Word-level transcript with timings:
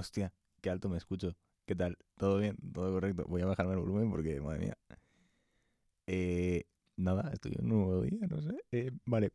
Hostia, 0.00 0.32
qué 0.62 0.70
alto 0.70 0.88
me 0.88 0.96
escucho. 0.96 1.36
¿Qué 1.66 1.74
tal? 1.74 1.98
¿Todo 2.16 2.38
bien? 2.38 2.56
¿Todo 2.72 2.90
correcto? 2.90 3.26
Voy 3.28 3.42
a 3.42 3.46
bajarme 3.46 3.74
el 3.74 3.80
volumen 3.80 4.10
porque, 4.10 4.40
madre 4.40 4.60
mía. 4.60 4.78
Eh, 6.06 6.64
nada, 6.96 7.30
estoy 7.34 7.52
en 7.58 7.64
un 7.64 7.68
nuevo 7.68 8.00
día, 8.00 8.26
no 8.26 8.40
sé. 8.40 8.64
Eh, 8.72 8.92
vale, 9.04 9.30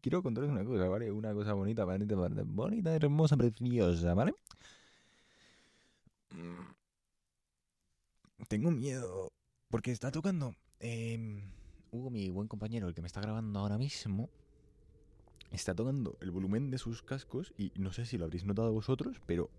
quiero 0.00 0.22
contaros 0.22 0.48
una 0.48 0.64
cosa, 0.64 0.88
¿vale? 0.88 1.12
Una 1.12 1.34
cosa 1.34 1.52
bonita, 1.52 1.84
bonita, 1.84 2.14
bonita, 2.46 2.96
hermosa, 2.96 3.36
preciosa, 3.36 4.14
¿vale? 4.14 4.32
Mm. 6.30 6.72
Tengo 8.48 8.70
miedo 8.70 9.30
porque 9.68 9.92
está 9.92 10.10
tocando. 10.10 10.54
Eh, 10.80 11.42
Hugo, 11.90 12.08
mi 12.08 12.30
buen 12.30 12.48
compañero, 12.48 12.88
el 12.88 12.94
que 12.94 13.02
me 13.02 13.08
está 13.08 13.20
grabando 13.20 13.58
ahora 13.58 13.76
mismo, 13.76 14.30
está 15.50 15.74
tocando 15.74 16.16
el 16.22 16.30
volumen 16.30 16.70
de 16.70 16.78
sus 16.78 17.02
cascos 17.02 17.52
y 17.58 17.72
no 17.76 17.92
sé 17.92 18.06
si 18.06 18.16
lo 18.16 18.24
habréis 18.24 18.46
notado 18.46 18.72
vosotros, 18.72 19.20
pero 19.26 19.50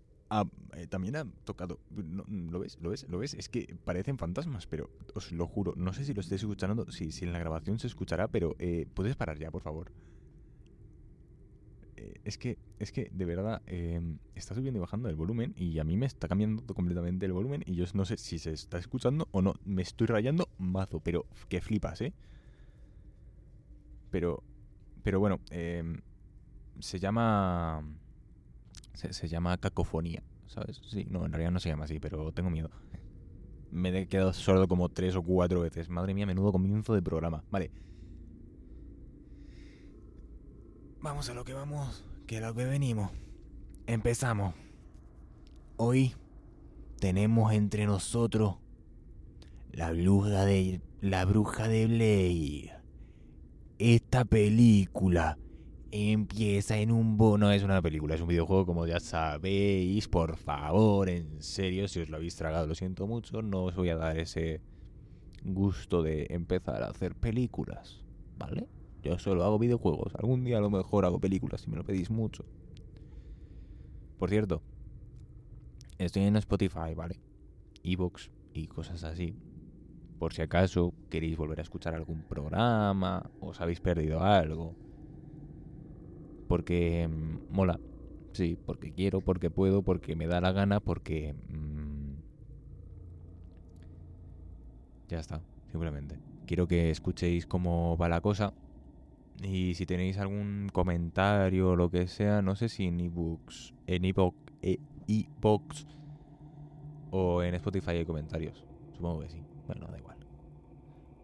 eh, 0.76 0.86
también 0.86 1.16
ha 1.16 1.24
tocado. 1.44 1.80
¿Lo 1.90 2.60
ves? 2.60 2.78
¿Lo 2.80 2.90
ves? 2.90 3.06
¿Lo 3.08 3.18
ves? 3.18 3.34
Es 3.34 3.48
que 3.48 3.76
parecen 3.84 4.18
fantasmas, 4.18 4.66
pero 4.66 4.90
os 5.14 5.32
lo 5.32 5.46
juro. 5.46 5.74
No 5.76 5.92
sé 5.92 6.04
si 6.04 6.14
lo 6.14 6.20
estáis 6.20 6.42
escuchando, 6.42 6.90
si, 6.90 7.10
si 7.12 7.24
en 7.24 7.32
la 7.32 7.38
grabación 7.38 7.78
se 7.78 7.88
escuchará, 7.88 8.28
pero 8.28 8.54
eh, 8.58 8.86
¿puedes 8.94 9.16
parar 9.16 9.38
ya, 9.38 9.50
por 9.50 9.62
favor? 9.62 9.90
Eh, 11.96 12.14
es 12.24 12.38
que, 12.38 12.58
es 12.78 12.92
que, 12.92 13.10
de 13.12 13.24
verdad, 13.24 13.60
em, 13.66 14.18
está 14.34 14.54
subiendo 14.54 14.78
y 14.78 14.80
bajando 14.80 15.08
el 15.08 15.16
volumen 15.16 15.52
y 15.56 15.78
a 15.80 15.84
mí 15.84 15.96
me 15.96 16.06
está 16.06 16.28
cambiando 16.28 16.74
completamente 16.74 17.26
el 17.26 17.32
volumen 17.32 17.62
y 17.66 17.74
yo 17.74 17.84
no 17.94 18.04
sé 18.04 18.16
si 18.16 18.38
se 18.38 18.52
está 18.52 18.78
escuchando 18.78 19.28
o 19.32 19.42
no. 19.42 19.54
Me 19.64 19.82
estoy 19.82 20.06
rayando 20.06 20.48
mazo, 20.58 21.00
pero 21.00 21.26
que 21.48 21.60
flipas, 21.60 22.00
¿eh? 22.02 22.12
Pero, 24.10 24.42
pero 25.02 25.20
bueno, 25.20 25.40
em, 25.50 26.00
se 26.78 26.98
llama 26.98 27.82
se, 29.10 29.28
llama 29.28 29.56
cacofonía, 29.58 30.22
¿sabes? 30.46 30.80
Sí, 30.88 31.06
no, 31.10 31.24
en 31.24 31.32
realidad 31.32 31.50
no 31.50 31.60
se 31.60 31.68
llama 31.68 31.84
así, 31.84 31.98
pero 31.98 32.32
tengo 32.32 32.50
miedo. 32.50 32.70
Me 33.70 33.96
he 33.96 34.06
quedado 34.08 34.32
sordo 34.32 34.66
como 34.68 34.88
tres 34.88 35.14
o 35.16 35.22
cuatro 35.22 35.60
veces. 35.60 35.88
Madre 35.88 36.14
mía, 36.14 36.26
menudo 36.26 36.52
comienzo 36.52 36.94
de 36.94 37.02
programa. 37.02 37.44
Vale. 37.50 37.70
Vamos 41.00 41.30
a 41.30 41.34
lo 41.34 41.44
que 41.44 41.54
vamos, 41.54 42.04
que 42.26 42.38
a 42.38 42.40
lo 42.40 42.54
que 42.54 42.64
venimos. 42.64 43.10
Empezamos. 43.86 44.54
Hoy 45.76 46.14
tenemos 46.98 47.52
entre 47.52 47.86
nosotros 47.86 48.56
la 49.72 49.92
bruja 49.92 50.44
de 50.44 50.80
la 51.00 51.24
bruja 51.24 51.68
de 51.68 51.86
Blair. 51.86 52.72
Esta 53.78 54.24
película 54.24 55.38
empieza 55.90 56.78
en 56.78 56.92
un... 56.92 57.16
No 57.16 57.50
es 57.52 57.62
una 57.62 57.82
película, 57.82 58.14
es 58.14 58.20
un 58.20 58.28
videojuego 58.28 58.66
como 58.66 58.86
ya 58.86 59.00
sabéis. 59.00 60.08
Por 60.08 60.36
favor, 60.36 61.08
en 61.08 61.42
serio, 61.42 61.88
si 61.88 62.00
os 62.00 62.08
lo 62.08 62.16
habéis 62.16 62.36
tragado, 62.36 62.66
lo 62.66 62.74
siento 62.74 63.06
mucho. 63.06 63.42
No 63.42 63.64
os 63.64 63.76
voy 63.76 63.90
a 63.90 63.96
dar 63.96 64.18
ese 64.18 64.60
gusto 65.44 66.02
de 66.02 66.26
empezar 66.30 66.82
a 66.82 66.88
hacer 66.88 67.14
películas, 67.14 68.04
¿vale? 68.38 68.68
Yo 69.02 69.18
solo 69.18 69.44
hago 69.44 69.58
videojuegos. 69.58 70.14
Algún 70.16 70.44
día 70.44 70.58
a 70.58 70.60
lo 70.60 70.70
mejor 70.70 71.04
hago 71.04 71.18
películas 71.18 71.62
si 71.62 71.70
me 71.70 71.76
lo 71.76 71.84
pedís 71.84 72.10
mucho. 72.10 72.44
Por 74.18 74.28
cierto, 74.28 74.62
estoy 75.98 76.24
en 76.24 76.36
Spotify, 76.36 76.94
¿vale? 76.94 77.20
Evox 77.82 78.30
y 78.52 78.66
cosas 78.66 79.02
así. 79.04 79.34
Por 80.18 80.34
si 80.34 80.42
acaso 80.42 80.92
queréis 81.08 81.38
volver 81.38 81.60
a 81.60 81.62
escuchar 81.62 81.94
algún 81.94 82.22
programa, 82.24 83.30
os 83.40 83.62
habéis 83.62 83.80
perdido 83.80 84.22
algo 84.22 84.76
porque 86.50 87.06
mm, 87.08 87.54
mola. 87.54 87.78
Sí, 88.32 88.58
porque 88.66 88.90
quiero, 88.90 89.20
porque 89.20 89.50
puedo, 89.50 89.82
porque 89.82 90.16
me 90.16 90.26
da 90.26 90.40
la 90.40 90.50
gana, 90.50 90.80
porque... 90.80 91.32
Mm, 91.32 92.14
ya 95.08 95.20
está, 95.20 95.40
simplemente. 95.70 96.18
Quiero 96.46 96.66
que 96.66 96.90
escuchéis 96.90 97.46
cómo 97.46 97.96
va 97.96 98.08
la 98.08 98.20
cosa. 98.20 98.52
Y 99.40 99.74
si 99.74 99.86
tenéis 99.86 100.18
algún 100.18 100.68
comentario 100.72 101.70
o 101.70 101.76
lo 101.76 101.88
que 101.88 102.08
sea, 102.08 102.42
no 102.42 102.56
sé 102.56 102.68
si 102.68 102.86
en 102.86 102.98
ebooks, 102.98 103.72
en 103.86 104.04
ebook, 104.04 104.34
e 104.60 104.80
o 107.12 107.42
en 107.44 107.54
Spotify 107.54 107.92
hay 107.92 108.04
comentarios. 108.04 108.64
Supongo 108.96 109.20
que 109.20 109.28
sí. 109.28 109.38
Bueno, 109.68 109.86
da 109.86 109.98
igual. 109.98 110.16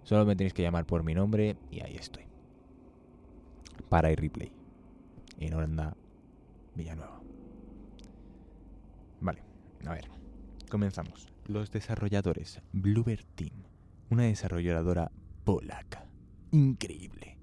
Solo 0.04 0.24
me 0.24 0.36
tenéis 0.36 0.54
que 0.54 0.62
llamar 0.62 0.86
por 0.86 1.02
mi 1.02 1.14
nombre 1.14 1.56
y 1.72 1.80
ahí 1.80 1.96
estoy. 1.96 2.22
Para 3.88 4.10
el 4.10 4.16
replay 4.16 4.65
en 5.38 5.54
Holanda, 5.54 5.96
Villanueva. 6.74 7.20
Vale, 9.20 9.42
a 9.86 9.92
ver, 9.92 10.08
comenzamos. 10.70 11.28
Los 11.46 11.70
desarrolladores 11.70 12.60
Bluebird 12.72 13.24
Team, 13.34 13.64
una 14.10 14.24
desarrolladora 14.24 15.10
polaca. 15.44 16.06
Increíble. 16.52 17.38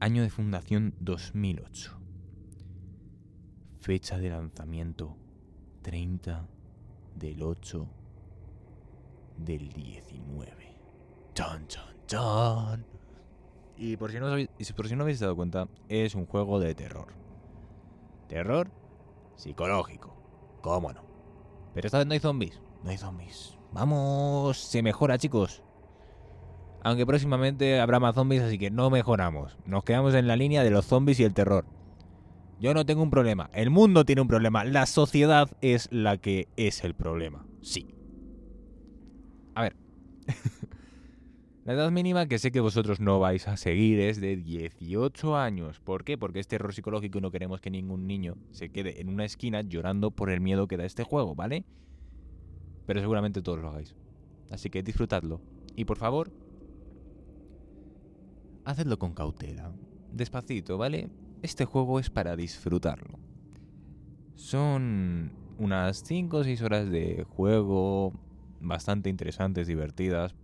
Año 0.00 0.22
de 0.22 0.30
fundación 0.30 0.94
2008. 1.00 1.98
Fecha 3.80 4.18
de 4.18 4.30
lanzamiento 4.30 5.16
30 5.82 6.48
del 7.16 7.42
8 7.42 7.88
del 9.38 9.68
19. 9.72 10.76
Chan, 11.34 11.66
chan, 11.68 11.96
chan. 12.06 12.99
Y 13.80 13.96
por 13.96 14.12
si, 14.12 14.20
no 14.20 14.26
habéis, 14.26 14.48
por 14.76 14.88
si 14.88 14.94
no 14.94 15.04
habéis 15.04 15.20
dado 15.20 15.34
cuenta, 15.34 15.66
es 15.88 16.14
un 16.14 16.26
juego 16.26 16.60
de 16.60 16.74
terror. 16.74 17.14
Terror 18.28 18.70
psicológico. 19.36 20.14
¿Cómo 20.60 20.92
no? 20.92 21.00
Pero 21.72 21.86
esta 21.86 21.96
vez 21.96 22.06
no 22.06 22.12
hay 22.12 22.20
zombies. 22.20 22.60
No 22.84 22.90
hay 22.90 22.98
zombies. 22.98 23.56
Vamos, 23.72 24.58
se 24.58 24.82
mejora, 24.82 25.16
chicos. 25.16 25.62
Aunque 26.82 27.06
próximamente 27.06 27.80
habrá 27.80 27.98
más 28.00 28.14
zombies, 28.14 28.42
así 28.42 28.58
que 28.58 28.70
no 28.70 28.90
mejoramos. 28.90 29.56
Nos 29.64 29.82
quedamos 29.82 30.12
en 30.12 30.26
la 30.26 30.36
línea 30.36 30.62
de 30.62 30.70
los 30.70 30.84
zombies 30.84 31.18
y 31.18 31.24
el 31.24 31.32
terror. 31.32 31.64
Yo 32.60 32.74
no 32.74 32.84
tengo 32.84 33.02
un 33.02 33.10
problema. 33.10 33.48
El 33.54 33.70
mundo 33.70 34.04
tiene 34.04 34.20
un 34.20 34.28
problema. 34.28 34.62
La 34.64 34.84
sociedad 34.84 35.48
es 35.62 35.88
la 35.90 36.18
que 36.18 36.48
es 36.56 36.84
el 36.84 36.94
problema. 36.94 37.46
Sí. 37.62 37.94
A 39.54 39.62
ver. 39.62 39.76
La 41.64 41.74
edad 41.74 41.90
mínima 41.90 42.26
que 42.26 42.38
sé 42.38 42.50
que 42.52 42.60
vosotros 42.60 43.00
no 43.00 43.20
vais 43.20 43.46
a 43.46 43.58
seguir 43.58 44.00
es 44.00 44.18
de 44.18 44.36
18 44.36 45.36
años. 45.36 45.78
¿Por 45.78 46.04
qué? 46.04 46.16
Porque 46.16 46.40
es 46.40 46.48
terror 46.48 46.72
psicológico 46.72 47.20
no 47.20 47.30
queremos 47.30 47.60
que 47.60 47.70
ningún 47.70 48.06
niño 48.06 48.36
se 48.50 48.70
quede 48.70 49.02
en 49.02 49.10
una 49.10 49.26
esquina 49.26 49.60
llorando 49.60 50.10
por 50.10 50.30
el 50.30 50.40
miedo 50.40 50.66
que 50.66 50.78
da 50.78 50.86
este 50.86 51.04
juego, 51.04 51.34
¿vale? 51.34 51.66
Pero 52.86 53.00
seguramente 53.00 53.42
todos 53.42 53.60
lo 53.60 53.68
hagáis. 53.68 53.94
Así 54.50 54.70
que 54.70 54.82
disfrutadlo. 54.82 55.42
Y 55.76 55.84
por 55.84 55.98
favor, 55.98 56.32
hacedlo 58.64 58.98
con 58.98 59.12
cautela. 59.12 59.70
Despacito, 60.12 60.78
¿vale? 60.78 61.10
Este 61.42 61.66
juego 61.66 62.00
es 62.00 62.08
para 62.08 62.36
disfrutarlo. 62.36 63.18
Son 64.34 65.32
unas 65.58 66.02
5 66.04 66.38
o 66.38 66.44
6 66.44 66.62
horas 66.62 66.90
de 66.90 67.26
juego 67.28 68.14
bastante 68.60 69.10
interesantes, 69.10 69.66
divertidas, 69.66 70.34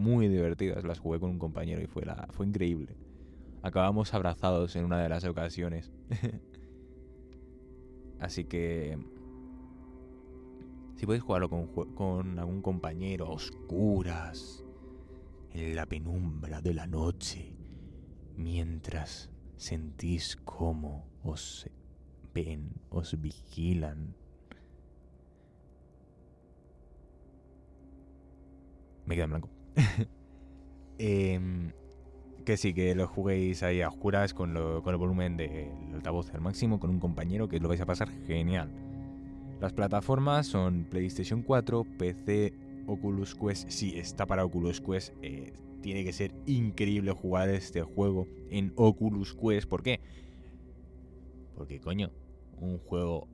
muy 0.00 0.28
divertidas. 0.28 0.84
Las 0.84 0.98
jugué 0.98 1.20
con 1.20 1.30
un 1.30 1.38
compañero 1.38 1.80
y 1.82 1.86
fue, 1.86 2.04
fue 2.30 2.46
increíble. 2.46 2.96
Acabamos 3.62 4.14
abrazados 4.14 4.74
en 4.76 4.84
una 4.84 5.00
de 5.00 5.08
las 5.08 5.24
ocasiones. 5.24 5.92
Así 8.18 8.44
que... 8.44 8.98
Si 10.96 11.06
podéis 11.06 11.22
jugarlo 11.22 11.48
con, 11.48 11.66
con 11.94 12.38
algún 12.38 12.60
compañero 12.60 13.26
a 13.26 13.30
oscuras, 13.30 14.64
en 15.52 15.74
la 15.74 15.86
penumbra 15.86 16.60
de 16.60 16.74
la 16.74 16.86
noche, 16.86 17.56
mientras 18.36 19.30
sentís 19.56 20.36
cómo 20.36 21.06
os 21.22 21.68
ven, 22.34 22.70
os 22.90 23.20
vigilan. 23.20 24.14
Me 29.06 29.14
queda 29.14 29.24
en 29.24 29.30
blanco. 29.30 29.59
Em, 31.02 31.72
que 32.44 32.58
sí, 32.58 32.74
que 32.74 32.94
lo 32.94 33.06
juguéis 33.06 33.62
ahí 33.62 33.80
a 33.80 33.88
oscuras 33.88 34.34
con, 34.34 34.52
con 34.52 34.92
el 34.92 34.98
volumen 34.98 35.38
del 35.38 35.70
altavoz 35.94 36.28
al 36.34 36.42
máximo, 36.42 36.78
con 36.78 36.90
un 36.90 37.00
compañero, 37.00 37.48
que 37.48 37.58
lo 37.58 37.68
vais 37.68 37.80
a 37.80 37.86
pasar 37.86 38.10
genial. 38.26 38.70
Las 39.60 39.72
plataformas 39.72 40.46
son 40.46 40.84
PlayStation 40.84 41.42
4, 41.42 41.86
PC, 41.98 42.52
Oculus 42.86 43.34
Quest. 43.34 43.70
Si 43.70 43.98
está 43.98 44.26
para 44.26 44.44
Oculus 44.44 44.80
Quest. 44.80 45.14
Eh, 45.22 45.52
tiene 45.80 46.04
que 46.04 46.12
ser 46.12 46.34
increíble 46.46 47.12
jugar 47.12 47.48
este 47.48 47.82
juego 47.82 48.26
en 48.50 48.72
Oculus 48.76 49.34
Quest. 49.34 49.68
¿Por 49.68 49.82
qué? 49.82 50.00
Porque, 51.54 51.80
coño, 51.80 52.10
un 52.58 52.78
juego 52.78 53.28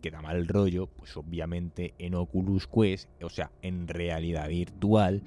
que 0.00 0.10
da 0.10 0.22
mal 0.22 0.46
rollo, 0.46 0.86
pues 0.86 1.16
obviamente 1.16 1.94
en 1.98 2.14
Oculus 2.14 2.66
Quest, 2.68 3.08
o 3.22 3.28
sea, 3.28 3.50
en 3.62 3.88
realidad 3.88 4.48
virtual, 4.48 5.22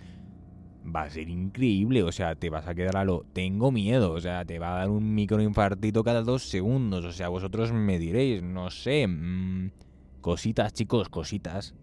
va 0.84 1.04
a 1.04 1.10
ser 1.10 1.30
increíble. 1.30 2.04
O 2.04 2.12
sea, 2.12 2.36
te 2.36 2.50
vas 2.50 2.68
a 2.68 2.76
quedar 2.76 2.98
a 2.98 3.06
lo. 3.06 3.26
Tengo 3.34 3.72
miedo. 3.72 4.12
O 4.14 4.20
sea, 4.20 4.46
te 4.46 4.60
va 4.60 4.76
a 4.76 4.80
dar 4.80 4.90
un 4.90 5.14
microinfartito 5.14 6.04
cada 6.04 6.22
dos 6.22 6.44
segundos. 6.44 7.06
O 7.06 7.12
sea, 7.12 7.30
vosotros 7.30 7.72
me 7.72 8.00
diréis, 8.00 8.42
no 8.44 8.70
sé. 8.70 9.08
Mm, 9.08 9.72
Cositas, 10.22 10.72
chicos, 10.74 11.10
cositas. 11.10 11.74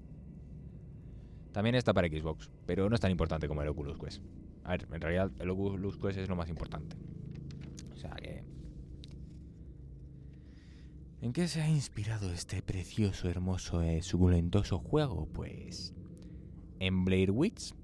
También 1.52 1.74
está 1.74 1.92
para 1.92 2.06
Xbox, 2.06 2.50
pero 2.66 2.88
no 2.88 2.94
es 2.94 3.00
tan 3.00 3.10
importante 3.10 3.48
como 3.48 3.62
el 3.62 3.68
Oculus 3.68 3.98
Quest. 3.98 4.22
A 4.62 4.70
ver, 4.70 4.86
en 4.92 5.00
realidad 5.00 5.32
el 5.40 5.50
Oculus 5.50 5.98
Quest 5.98 6.18
es 6.18 6.28
lo 6.28 6.36
más 6.36 6.48
importante. 6.48 6.96
O 7.92 7.96
sea 7.96 8.10
que... 8.10 8.44
¿En 11.20 11.32
qué 11.32 11.48
se 11.48 11.60
ha 11.60 11.68
inspirado 11.68 12.32
este 12.32 12.62
precioso, 12.62 13.28
hermoso, 13.28 13.82
eh, 13.82 14.02
suculentoso 14.02 14.78
juego? 14.78 15.26
Pues... 15.26 15.94
En 16.78 17.04
Blair 17.04 17.32
Witch. 17.32 17.74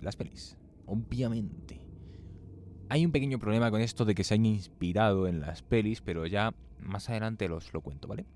Las 0.00 0.16
pelis. 0.16 0.56
Obviamente. 0.86 1.80
Hay 2.88 3.04
un 3.04 3.12
pequeño 3.12 3.38
problema 3.38 3.70
con 3.70 3.80
esto 3.80 4.04
de 4.04 4.14
que 4.14 4.24
se 4.24 4.34
han 4.34 4.46
inspirado 4.46 5.26
en 5.26 5.40
las 5.40 5.62
pelis, 5.62 6.00
pero 6.00 6.26
ya 6.26 6.54
más 6.78 7.08
adelante 7.10 7.48
los 7.48 7.72
lo 7.72 7.80
cuento, 7.80 8.06
¿vale? 8.06 8.26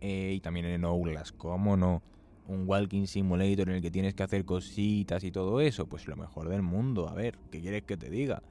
Eh, 0.00 0.34
y 0.36 0.40
también 0.40 0.66
en 0.66 0.84
Outlast, 0.84 1.36
¿cómo 1.36 1.76
no? 1.76 2.02
Un 2.46 2.68
walking 2.68 3.06
simulator 3.06 3.68
en 3.68 3.76
el 3.76 3.82
que 3.82 3.90
tienes 3.90 4.14
que 4.14 4.22
hacer 4.22 4.44
cositas 4.44 5.24
y 5.24 5.32
todo 5.32 5.60
eso, 5.60 5.86
pues 5.86 6.06
lo 6.06 6.16
mejor 6.16 6.48
del 6.48 6.62
mundo. 6.62 7.08
A 7.08 7.14
ver, 7.14 7.38
¿qué 7.50 7.60
quieres 7.60 7.82
que 7.82 7.96
te 7.96 8.08
diga? 8.08 8.42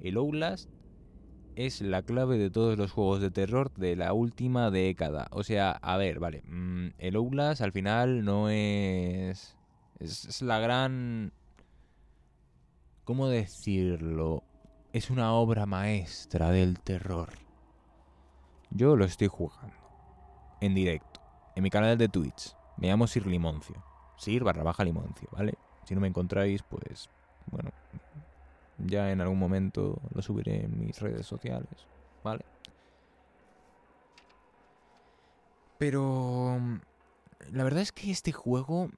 El 0.00 0.16
Outlast 0.16 0.70
es 1.54 1.80
la 1.80 2.02
clave 2.02 2.38
de 2.38 2.50
todos 2.50 2.76
los 2.76 2.92
juegos 2.92 3.20
de 3.20 3.30
terror 3.30 3.72
de 3.74 3.96
la 3.96 4.12
última 4.12 4.70
década. 4.70 5.28
O 5.30 5.42
sea, 5.42 5.72
a 5.72 5.96
ver, 5.96 6.18
vale, 6.18 6.42
mm, 6.46 6.88
el 6.98 7.16
Outlast 7.16 7.60
al 7.60 7.72
final 7.72 8.24
no 8.24 8.48
es... 8.50 9.56
Es, 9.98 10.42
la 10.42 10.58
gran... 10.58 11.32
¿Cómo 13.04 13.28
decirlo? 13.28 14.42
Es 14.92 15.10
una 15.10 15.32
obra 15.32 15.66
maestra 15.66 16.50
del 16.50 16.80
terror. 16.80 17.30
Yo 18.70 18.96
lo 18.96 19.04
estoy 19.04 19.28
jugando. 19.28 19.76
En 20.60 20.74
directo. 20.74 21.20
En 21.54 21.62
mi 21.62 21.70
canal 21.70 21.96
de 21.96 22.08
Twitch. 22.08 22.54
Me 22.76 22.88
llamo 22.88 23.06
Sir 23.06 23.26
Limoncio. 23.26 23.82
Sir 24.16 24.44
barra 24.44 24.62
baja 24.62 24.84
Limoncio, 24.84 25.28
¿vale? 25.32 25.54
Si 25.84 25.94
no 25.94 26.00
me 26.00 26.08
encontráis, 26.08 26.62
pues... 26.62 27.08
Bueno, 27.46 27.70
ya 28.78 29.10
en 29.10 29.20
algún 29.20 29.38
momento 29.38 30.00
lo 30.12 30.22
subiré 30.22 30.64
en 30.64 30.78
mis 30.78 30.98
redes 31.00 31.26
sociales, 31.26 31.86
¿vale? 32.22 32.44
Pero 35.78 36.58
la 37.52 37.64
verdad 37.64 37.82
es 37.82 37.92
que 37.92 38.10
este 38.10 38.32
juego, 38.32 38.90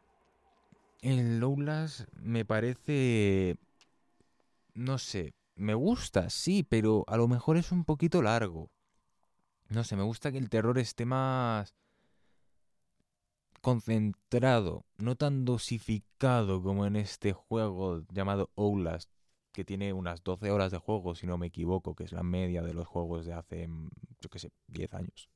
el 1.00 1.42
Outlast, 1.42 2.08
me 2.14 2.44
parece... 2.44 3.56
No 4.74 4.98
sé, 4.98 5.34
me 5.56 5.74
gusta, 5.74 6.30
sí, 6.30 6.62
pero 6.62 7.04
a 7.08 7.16
lo 7.16 7.26
mejor 7.28 7.56
es 7.56 7.72
un 7.72 7.84
poquito 7.84 8.22
largo. 8.22 8.70
No 9.68 9.84
sé, 9.84 9.96
me 9.96 10.04
gusta 10.04 10.30
que 10.32 10.38
el 10.38 10.48
terror 10.48 10.78
esté 10.78 11.04
más 11.04 11.74
concentrado, 13.60 14.84
no 14.98 15.16
tan 15.16 15.44
dosificado 15.44 16.62
como 16.62 16.86
en 16.86 16.96
este 16.96 17.32
juego 17.32 18.04
llamado 18.12 18.50
Outlast, 18.56 19.10
que 19.52 19.64
tiene 19.64 19.92
unas 19.92 20.22
12 20.22 20.50
horas 20.50 20.70
de 20.70 20.78
juego, 20.78 21.14
si 21.14 21.26
no 21.26 21.36
me 21.38 21.48
equivoco, 21.48 21.94
que 21.94 22.04
es 22.04 22.12
la 22.12 22.22
media 22.22 22.62
de 22.62 22.72
los 22.72 22.86
juegos 22.86 23.26
de 23.26 23.32
hace, 23.32 23.66
mm, 23.66 23.88
yo 24.20 24.30
qué 24.30 24.38
sé, 24.38 24.52
10 24.68 24.94
años. 24.94 25.28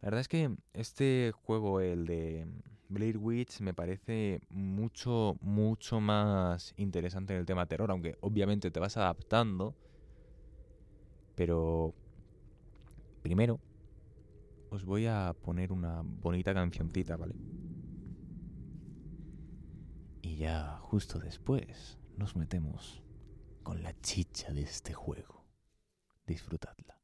La 0.00 0.06
verdad 0.06 0.20
es 0.20 0.28
que 0.28 0.54
este 0.74 1.32
juego, 1.34 1.80
el 1.80 2.06
de 2.06 2.46
Blade 2.88 3.16
Witch, 3.16 3.60
me 3.60 3.74
parece 3.74 4.40
mucho, 4.50 5.36
mucho 5.40 6.00
más 6.00 6.74
interesante 6.76 7.32
en 7.34 7.40
el 7.40 7.46
tema 7.46 7.66
terror, 7.66 7.90
aunque 7.90 8.16
obviamente 8.20 8.70
te 8.70 8.80
vas 8.80 8.96
adaptando. 8.96 9.74
Pero 11.34 11.94
primero 13.22 13.60
os 14.70 14.84
voy 14.84 15.06
a 15.06 15.34
poner 15.42 15.72
una 15.72 16.02
bonita 16.02 16.54
cancioncita, 16.54 17.16
¿vale? 17.16 17.34
Y 20.22 20.36
ya 20.36 20.78
justo 20.80 21.18
después 21.18 21.98
nos 22.16 22.36
metemos 22.36 23.02
con 23.62 23.82
la 23.82 23.98
chicha 24.00 24.52
de 24.52 24.62
este 24.62 24.92
juego. 24.92 25.44
Disfrutadla. 26.26 26.95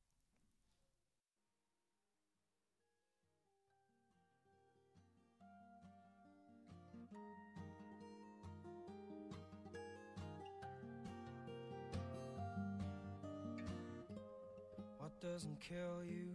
Doesn't 15.23 15.61
kill 15.61 16.02
you 16.05 16.26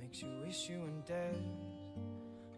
makes 0.00 0.22
you 0.22 0.28
wish 0.42 0.70
you 0.70 0.80
were 0.80 1.02
dead. 1.06 1.36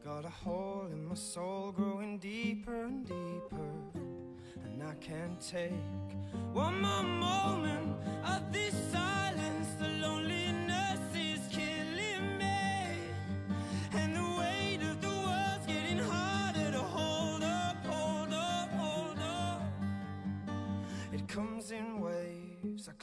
Got 0.04 0.24
a 0.24 0.28
hole 0.28 0.86
in 0.92 1.04
my 1.04 1.16
soul 1.16 1.72
growing 1.72 2.18
deeper 2.18 2.84
and 2.84 3.04
deeper. 3.04 3.72
and 4.64 4.80
I 4.80 4.94
can't 5.00 5.40
take 5.40 5.72
one 6.52 6.80
more 6.80 7.02
moment 7.02 7.96
of 8.24 8.52
this 8.52 8.74
silence. 8.92 9.68
The 9.80 9.88
loneliness 10.06 10.61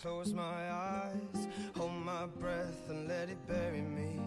close 0.01 0.31
my 0.31 0.71
eyes, 0.71 1.47
hold 1.75 1.91
my 1.91 2.25
breath, 2.39 2.89
and 2.89 3.07
let 3.09 3.27
it 3.29 3.37
bury 3.47 3.81
me. 3.81 4.21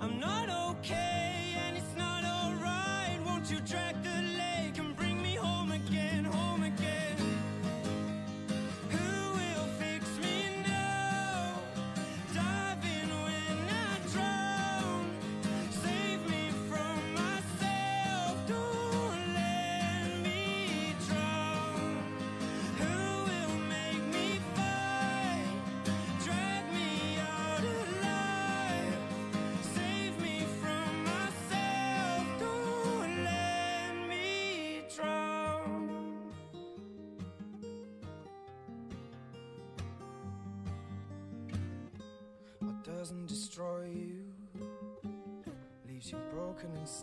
I'm 0.00 0.18
not 0.18 0.48
okay, 0.70 1.54
and 1.66 1.76
it's 1.76 1.94
not 1.96 2.24
alright. 2.24 3.20
Won't 3.26 3.50
you 3.50 3.60
drag 3.60 4.02
the 4.02 4.35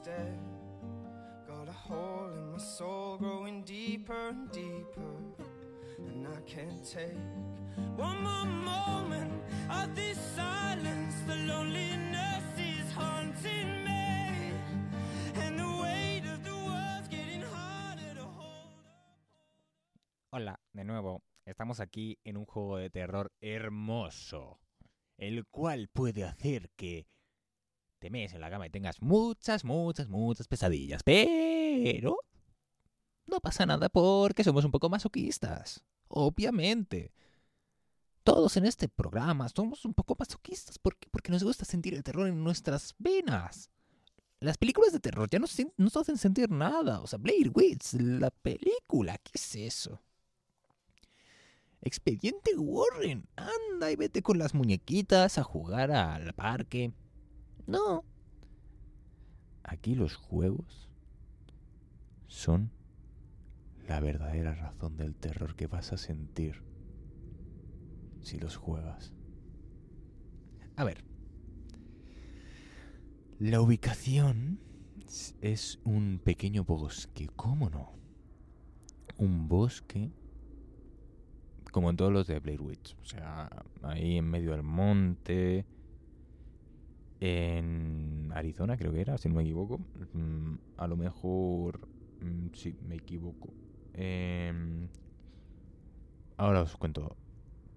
Got 0.06 1.70
a 1.70 1.72
hole 1.72 2.30
in 2.34 2.52
my 2.52 2.58
soul 2.58 3.18
growing 3.18 3.64
deeper 3.64 4.30
and 4.30 4.52
deeper. 4.52 5.16
And 5.98 6.28
I 6.28 6.42
can't 6.42 6.84
take 6.84 7.16
one 7.96 8.22
more 8.22 8.46
moment 8.46 9.32
of 9.70 9.96
this 9.96 10.18
silence. 10.36 11.16
The 11.26 11.36
loneliness 11.48 12.44
is 12.58 12.92
haunting 12.92 13.86
me. 13.86 13.94
Hola, 20.36 20.60
de 20.74 20.84
nuevo. 20.84 21.24
Estamos 21.46 21.80
aquí 21.80 22.18
en 22.24 22.38
un 22.38 22.46
juego 22.46 22.78
de 22.78 22.90
terror 22.90 23.32
hermoso. 23.40 24.60
El 25.18 25.46
cual 25.46 25.90
puede 25.94 26.24
hacer 26.26 26.72
que 26.76 27.06
te 28.04 28.10
mees 28.10 28.34
en 28.34 28.42
la 28.42 28.50
cama 28.50 28.68
y 28.68 28.70
tengas 28.70 29.02
muchas, 29.02 29.64
muchas, 29.64 30.10
muchas 30.10 30.50
pesadillas. 30.50 31.04
Pero 31.04 32.18
no 33.28 33.40
pasa 33.40 33.66
nada 33.66 33.88
porque 33.88 34.44
somos 34.44 34.66
un 34.66 34.72
poco 34.72 34.90
masoquistas. 34.90 35.86
Obviamente. 36.10 37.14
Todos 38.26 38.58
en 38.58 38.66
este 38.66 38.90
programa 38.90 39.48
somos 39.48 39.86
un 39.86 39.94
poco 39.94 40.18
masoquistas. 40.20 40.78
¿Por 40.80 40.98
qué? 40.98 41.08
Porque 41.10 41.32
nos 41.32 41.46
gusta 41.46 41.64
sentir 41.64 41.94
el 41.94 42.04
terror 42.04 42.28
en 42.28 42.44
nuestras 42.44 42.94
venas. 42.98 43.70
Las 44.42 44.58
películas 44.58 44.92
de 44.92 45.00
terror 45.00 45.30
ya 45.30 45.40
no 45.40 45.48
sen- 45.48 45.74
nos 45.78 45.96
hacen 45.96 46.18
sentir 46.18 46.50
nada. 46.52 47.00
O 47.00 47.08
sea, 47.08 47.20
Blair 47.20 47.52
Witch, 47.54 47.94
la 47.94 48.32
película, 48.32 49.18
¿qué 49.18 49.32
es 49.36 49.56
eso? 49.56 50.02
Expediente 51.82 52.52
Warren, 52.58 53.30
anda 53.38 53.92
y 53.92 53.96
vete 53.96 54.22
con 54.22 54.38
las 54.38 54.54
muñequitas 54.54 55.38
a 55.38 55.44
jugar 55.44 55.92
al 55.92 56.34
parque. 56.34 56.92
No. 57.68 58.04
Aquí 59.64 59.96
los 59.96 60.16
juegos 60.16 60.90
son 62.28 62.72
la 63.88 64.00
verdadera 64.00 64.54
razón 64.56 64.98
del 64.98 65.16
terror 65.16 65.56
que 65.56 65.68
vas 65.68 65.94
a 65.94 65.98
sentir 65.98 66.64
si 68.22 68.40
los 68.40 68.56
juegas. 68.56 69.14
A 70.76 70.84
ver. 70.84 71.04
La 73.40 73.62
ubicación 73.62 74.60
es 75.42 75.80
un 75.84 76.20
pequeño 76.24 76.64
bosque, 76.64 77.30
¿cómo 77.36 77.70
no? 77.70 77.92
Un 79.18 79.48
bosque 79.48 80.12
como 81.72 81.90
en 81.90 81.98
todos 81.98 82.14
los 82.14 82.28
de 82.28 82.40
Blair 82.40 82.62
Witch. 82.62 82.96
O 83.02 83.06
sea, 83.06 83.50
ahí 83.82 84.18
en 84.18 84.30
medio 84.30 84.52
del 84.52 84.64
monte. 84.64 85.66
En 87.26 88.34
Arizona, 88.36 88.76
creo 88.76 88.92
que 88.92 89.00
era, 89.00 89.18
si 89.18 89.30
no 89.30 89.36
me 89.36 89.44
equivoco. 89.44 89.80
Mm, 90.12 90.56
a 90.76 90.88
lo 90.88 90.98
mejor. 90.98 91.88
Mm, 92.20 92.48
sí, 92.52 92.76
me 92.86 92.96
equivoco. 92.96 93.54
Em, 93.94 94.90
ahora 96.36 96.64
os 96.64 96.76
cuento 96.76 97.16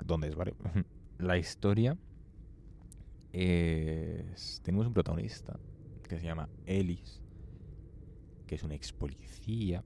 dónde 0.05 0.27
es, 0.27 0.35
¿vale? 0.35 0.53
La 1.19 1.39
historia 1.39 1.97
es... 3.33 4.61
Tenemos 4.65 4.89
un 4.89 4.95
protagonista 4.95 5.61
que 6.09 6.19
se 6.19 6.27
llama 6.27 6.49
Ellis, 6.65 7.23
que 8.49 8.57
es 8.57 8.65
un 8.65 8.73
ex 8.73 8.93
policía 8.93 9.85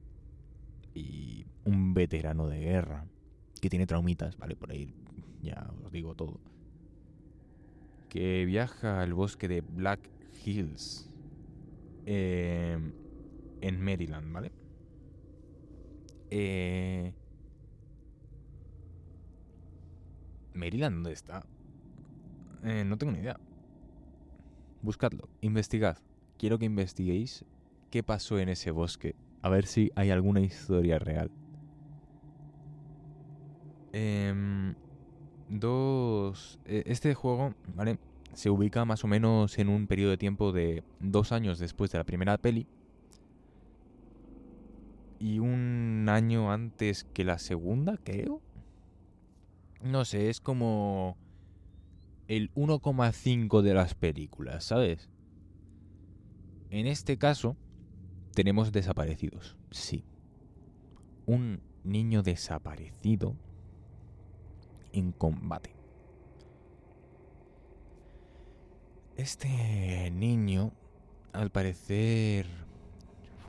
y 0.95 1.45
un 1.67 1.93
veterano 1.93 2.49
de 2.49 2.61
guerra 2.61 3.07
que 3.61 3.69
tiene 3.69 3.87
traumitas, 3.87 4.39
¿vale? 4.39 4.57
Por 4.57 4.71
ahí 4.71 4.95
ya 5.43 5.71
os 5.85 5.93
digo 5.93 6.15
todo. 6.15 6.41
Que 8.11 8.45
viaja 8.45 9.01
al 9.01 9.15
bosque 9.15 9.49
de 9.49 9.63
Black 9.63 10.01
Hills 10.45 11.09
em, 12.05 12.93
en 13.61 13.81
Maryland, 13.81 14.33
¿vale? 14.33 14.53
Eh, 16.31 17.15
Maryland, 20.55 20.97
¿dónde 20.97 21.13
está? 21.13 21.47
Eh, 22.65 22.85
no 22.85 22.99
tengo 22.99 23.13
ni 23.13 23.21
idea. 23.21 23.39
Buscadlo, 24.83 25.29
investigad. 25.41 25.99
Quiero 26.37 26.59
que 26.59 26.65
investiguéis 26.65 27.45
qué 27.91 28.03
pasó 28.03 28.39
en 28.39 28.49
ese 28.49 28.71
bosque. 28.73 29.15
A 29.43 29.49
ver 29.49 29.67
si 29.67 29.91
hay 29.95 30.11
alguna 30.11 30.41
historia 30.41 30.99
real. 30.99 31.31
Em, 33.93 34.75
dos. 35.51 36.59
E, 36.65 36.85
este 36.87 37.15
juego, 37.15 37.55
¿vale? 37.75 37.99
Se 38.33 38.49
ubica 38.49 38.85
más 38.85 39.05
o 39.05 39.09
menos 39.09 39.59
en 39.59 39.69
un 39.69 39.87
periodo 39.87 40.13
de 40.13 40.17
tiempo 40.17 40.53
de 40.53 40.85
dos 41.01 41.33
años 41.33 41.59
después 41.59 41.91
de 41.91 41.99
la 41.99 42.05
primera 42.05 42.39
peli. 42.39 42.67
Y 45.19 45.39
un 45.39 46.07
año 46.09 46.51
antes 46.51 47.05
que 47.05 47.25
la 47.25 47.39
segunda, 47.39 47.99
creo. 48.03 48.41
No 49.83 50.05
sé, 50.05 50.31
es 50.31 50.41
como 50.41 51.17
el 52.29 52.53
1,5 52.55 53.61
de 53.61 53.75
las 53.75 53.95
películas, 53.95 54.65
¿sabes? 54.65 55.11
En 56.71 56.87
este 56.87 57.19
caso, 57.19 57.57
tenemos 58.35 58.73
desaparecidos. 58.73 59.57
Sí. 59.71 60.05
Un 61.27 61.61
niño 61.83 62.23
desaparecido 62.23 63.37
en 64.93 65.13
combate. 65.13 65.75
Este 69.17 70.11
niño, 70.11 70.73
al 71.33 71.51
parecer, 71.51 72.47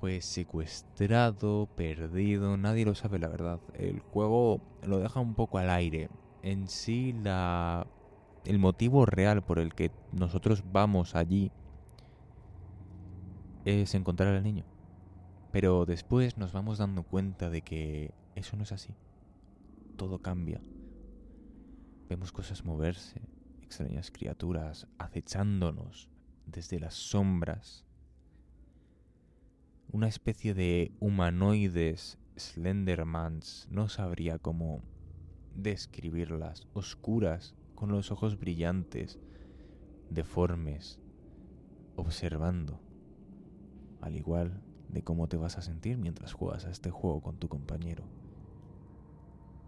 fue 0.02 0.20
secuestrado, 0.22 1.68
perdido, 1.76 2.58
nadie 2.58 2.86
lo 2.86 2.96
sabe 2.96 3.20
la 3.20 3.30
verdad. 3.30 3.60
El 3.76 4.00
juego 4.00 4.60
lo 4.84 5.00
deja 5.00 5.20
un 5.20 5.36
poco 5.36 5.60
al 5.60 5.70
aire. 5.70 6.10
En 6.42 6.68
sí, 6.68 7.14
la, 7.14 7.86
el 8.46 8.58
motivo 8.58 9.06
real 9.06 9.44
por 9.44 9.60
el 9.60 9.76
que 9.76 9.92
nosotros 10.12 10.64
vamos 10.72 11.16
allí 11.16 11.52
es 13.64 13.94
encontrar 13.94 14.36
al 14.36 14.44
niño. 14.44 14.66
Pero 15.52 15.86
después 15.86 16.38
nos 16.38 16.52
vamos 16.52 16.80
dando 16.80 17.04
cuenta 17.04 17.50
de 17.50 17.62
que 17.62 18.12
eso 18.36 18.58
no 18.58 18.64
es 18.64 18.72
así. 18.72 18.96
Todo 19.98 20.20
cambia. 20.20 20.62
Vemos 22.12 22.34
cosas 22.34 22.66
moverse, 22.66 23.22
extrañas 23.62 24.12
criaturas 24.12 24.86
acechándonos 24.98 26.10
desde 26.46 26.78
las 26.78 26.94
sombras. 26.94 27.86
Una 29.94 30.10
especie 30.10 30.54
de 30.54 30.92
humanoides 31.00 32.18
Slendermans, 32.36 33.66
no 33.72 33.88
sabría 33.88 34.40
cómo 34.40 34.84
describirlas, 35.56 36.68
oscuras, 36.74 37.56
con 37.76 37.94
los 37.94 38.12
ojos 38.12 38.38
brillantes, 38.38 39.18
deformes, 40.10 41.00
observando, 41.96 42.82
al 44.02 44.18
igual 44.18 44.62
de 44.90 45.02
cómo 45.02 45.30
te 45.30 45.38
vas 45.38 45.58
a 45.58 45.62
sentir 45.62 45.98
mientras 45.98 46.34
juegas 46.34 46.66
a 46.66 46.72
este 46.72 46.90
juego 46.90 47.22
con 47.22 47.38
tu 47.38 47.48
compañero. 47.48 48.04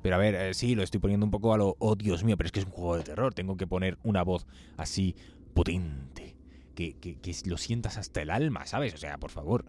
Pero 0.03 0.15
a 0.15 0.19
ver, 0.19 0.35
eh, 0.35 0.53
sí, 0.53 0.75
lo 0.75 0.83
estoy 0.83 0.99
poniendo 0.99 1.25
un 1.25 1.31
poco 1.31 1.53
a 1.53 1.57
lo... 1.57 1.77
Oh, 1.79 1.95
Dios 1.95 2.25
mío, 2.25 2.35
pero 2.35 2.47
es 2.47 2.51
que 2.51 2.59
es 2.59 2.65
un 2.65 2.73
juego 2.73 2.97
de 2.97 3.03
terror. 3.03 3.33
Tengo 3.33 3.55
que 3.55 3.65
poner 3.65 3.97
una 4.03 4.21
voz 4.21 4.45
así 4.75 5.15
potente. 5.53 6.35
Que, 6.75 6.95
que, 6.95 7.15
que 7.15 7.33
lo 7.45 7.57
sientas 7.57 7.97
hasta 7.97 8.21
el 8.21 8.29
alma, 8.29 8.65
¿sabes? 8.65 8.93
O 8.93 8.97
sea, 8.97 9.17
por 9.17 9.31
favor. 9.31 9.63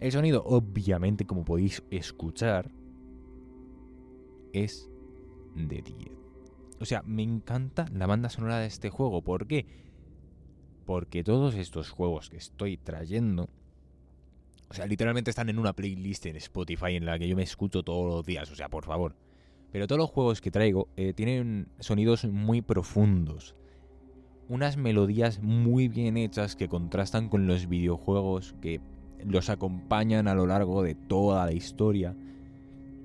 El 0.00 0.12
sonido, 0.12 0.44
obviamente, 0.44 1.24
como 1.24 1.46
podéis 1.46 1.82
escuchar, 1.90 2.70
es 4.52 4.90
de 5.54 5.80
10. 5.80 5.96
O 6.80 6.84
sea, 6.84 7.02
me 7.06 7.22
encanta 7.22 7.86
la 7.90 8.06
banda 8.06 8.28
sonora 8.28 8.58
de 8.58 8.66
este 8.66 8.90
juego. 8.90 9.22
¿Por 9.22 9.46
qué? 9.46 9.64
Porque 10.84 11.24
todos 11.24 11.54
estos 11.54 11.88
juegos 11.88 12.28
que 12.28 12.36
estoy 12.36 12.76
trayendo 12.76 13.48
o 14.74 14.76
sea, 14.76 14.86
literalmente 14.86 15.30
están 15.30 15.48
en 15.48 15.60
una 15.60 15.72
playlist 15.72 16.26
en 16.26 16.34
Spotify 16.34 16.96
en 16.96 17.06
la 17.06 17.16
que 17.16 17.28
yo 17.28 17.36
me 17.36 17.44
escucho 17.44 17.84
todos 17.84 18.12
los 18.12 18.26
días. 18.26 18.50
O 18.50 18.56
sea, 18.56 18.68
por 18.68 18.84
favor. 18.84 19.14
Pero 19.70 19.86
todos 19.86 20.00
los 20.00 20.10
juegos 20.10 20.40
que 20.40 20.50
traigo 20.50 20.88
eh, 20.96 21.12
tienen 21.12 21.68
sonidos 21.78 22.24
muy 22.24 22.60
profundos. 22.60 23.54
Unas 24.48 24.76
melodías 24.76 25.40
muy 25.40 25.86
bien 25.86 26.16
hechas 26.16 26.56
que 26.56 26.68
contrastan 26.68 27.28
con 27.28 27.46
los 27.46 27.68
videojuegos 27.68 28.56
que 28.60 28.80
los 29.24 29.48
acompañan 29.48 30.26
a 30.26 30.34
lo 30.34 30.44
largo 30.48 30.82
de 30.82 30.96
toda 30.96 31.46
la 31.46 31.52
historia. 31.52 32.16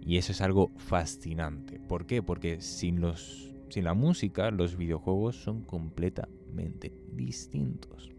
Y 0.02 0.18
eso 0.18 0.32
es 0.32 0.42
algo 0.42 0.72
fascinante. 0.78 1.80
¿Por 1.80 2.08
qué? 2.08 2.24
Porque 2.24 2.62
sin, 2.62 3.00
los, 3.00 3.54
sin 3.70 3.84
la 3.84 3.94
música, 3.94 4.50
los 4.50 4.76
videojuegos 4.76 5.36
son 5.36 5.62
completamente 5.62 6.92
distintos. 7.14 8.10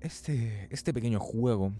Este, 0.00 0.66
este 0.70 0.94
pequeño 0.94 1.20
juego 1.20 1.72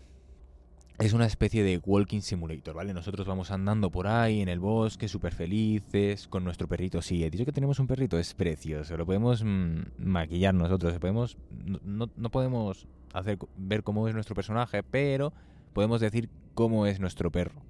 es 0.98 1.14
una 1.14 1.24
especie 1.24 1.64
de 1.64 1.78
walking 1.78 2.20
simulator, 2.20 2.74
¿vale? 2.74 2.92
Nosotros 2.92 3.26
vamos 3.26 3.50
andando 3.50 3.90
por 3.90 4.06
ahí 4.06 4.42
en 4.42 4.50
el 4.50 4.60
bosque, 4.60 5.08
súper 5.08 5.32
felices, 5.32 6.28
con 6.28 6.44
nuestro 6.44 6.68
perrito. 6.68 7.00
Sí, 7.00 7.24
he 7.24 7.30
dicho 7.30 7.46
que 7.46 7.52
tenemos 7.52 7.78
un 7.78 7.86
perrito, 7.86 8.18
es 8.18 8.34
precioso. 8.34 8.98
Lo 8.98 9.06
podemos 9.06 9.42
mm, 9.42 9.80
maquillar 9.96 10.54
nosotros, 10.54 10.98
podemos, 10.98 11.38
no, 11.82 12.08
podemos 12.30 12.86
hacer 13.14 13.38
ver 13.56 13.82
cómo 13.82 14.06
es 14.06 14.14
nuestro 14.14 14.34
personaje, 14.34 14.82
pero 14.82 15.32
podemos 15.72 16.02
decir 16.02 16.28
cómo 16.54 16.84
es 16.84 17.00
nuestro 17.00 17.30
perro. 17.30 17.62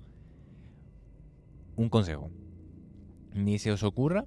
Un 1.76 1.88
consejo. 1.88 2.30
Ni 3.33 3.61
se 3.61 3.71
os 3.71 3.85
ocurra 3.85 4.25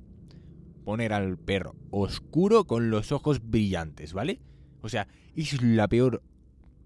poner 0.86 1.12
al 1.12 1.38
perro 1.38 1.76
oscuro 1.92 2.64
con 2.64 2.90
los 2.90 3.12
ojos 3.12 3.42
brillantes, 3.50 4.14
¿vale? 4.14 4.40
O 4.84 4.90
sea, 4.90 5.08
es 5.36 5.62
la 5.64 5.88
peor 5.88 6.22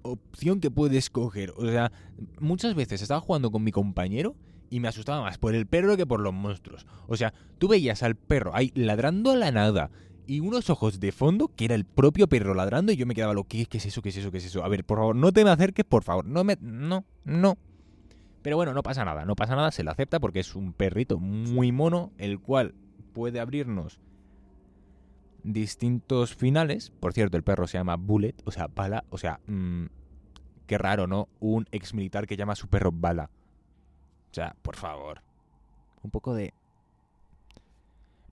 opción 0.04 0.62
que 0.62 0.72
puedes 0.72 1.10
coger. 1.10 1.52
O 1.58 1.66
sea, 1.66 1.92
muchas 2.40 2.76
veces 2.76 3.02
estaba 3.02 3.20
jugando 3.20 3.52
con 3.52 3.64
mi 3.64 3.72
compañero 3.72 4.36
y 4.70 4.80
me 4.80 4.88
asustaba 4.88 5.22
más 5.22 5.38
por 5.38 5.56
el 5.56 5.66
perro 5.66 5.98
que 5.98 6.06
por 6.06 6.20
los 6.20 6.34
monstruos. 6.34 6.86
O 7.08 7.18
sea, 7.18 7.34
tú 7.58 7.68
veías 7.68 8.04
al 8.04 8.16
perro 8.16 8.52
ahí 8.54 8.72
ladrando 8.76 9.32
a 9.32 9.36
la 9.36 9.52
nada 9.52 9.90
y 10.28 10.42
unos 10.42 10.70
ojos 10.70 11.00
de 11.00 11.12
fondo 11.12 11.50
que 11.56 11.66
era 11.66 11.76
el 11.76 11.86
propio 11.86 12.28
perro 12.28 12.54
ladrando 12.54 12.92
y 12.92 12.98
yo 12.98 13.06
me 13.06 13.16
quedaba 13.16 13.34
lo 13.34 13.46
¿qué, 13.46 13.66
qué 13.66 13.80
es 13.80 13.86
eso? 13.88 14.02
¿Qué 14.02 14.10
es 14.10 14.18
eso? 14.18 14.32
¿Qué 14.32 14.38
es 14.38 14.46
eso? 14.46 14.64
A 14.64 14.68
ver, 14.68 14.86
por 14.86 15.00
favor, 15.00 15.16
no 15.16 15.32
te 15.32 15.44
me 15.44 15.50
acerques, 15.50 15.86
por 15.86 16.04
favor. 16.04 16.26
No 16.26 16.44
me 16.44 16.58
no, 16.62 17.04
no. 17.24 17.58
Pero 18.44 18.58
bueno, 18.58 18.74
no 18.74 18.84
pasa 18.84 19.04
nada, 19.04 19.26
no 19.26 19.36
pasa 19.36 19.56
nada, 19.56 19.72
se 19.72 19.84
le 19.84 19.90
acepta 19.90 20.20
porque 20.20 20.40
es 20.40 20.56
un 20.56 20.74
perrito 20.74 21.18
muy 21.18 21.72
mono 21.72 22.12
el 22.18 22.40
cual 22.40 22.76
puede 23.14 23.40
abrirnos 23.40 24.00
distintos 25.54 26.36
finales. 26.36 26.92
Por 26.92 27.14
cierto, 27.14 27.38
el 27.38 27.44
perro 27.44 27.68
se 27.68 27.78
llama 27.78 27.96
Bullet, 27.96 28.36
o 28.46 28.52
sea, 28.52 28.68
bala, 28.68 29.06
o 29.10 29.18
sea, 29.18 29.40
mmm, 29.48 29.86
qué 30.66 30.78
raro, 30.78 31.08
¿no? 31.08 31.30
Un 31.40 31.68
ex 31.72 31.94
militar 31.94 32.28
que 32.28 32.38
llama 32.38 32.54
a 32.54 32.58
su 32.58 32.68
perro 32.68 32.92
bala. 32.92 33.30
O 34.32 34.34
sea, 34.34 34.56
por 34.62 34.76
favor. 34.76 35.22
Un 36.04 36.12
poco 36.12 36.34
de... 36.34 36.54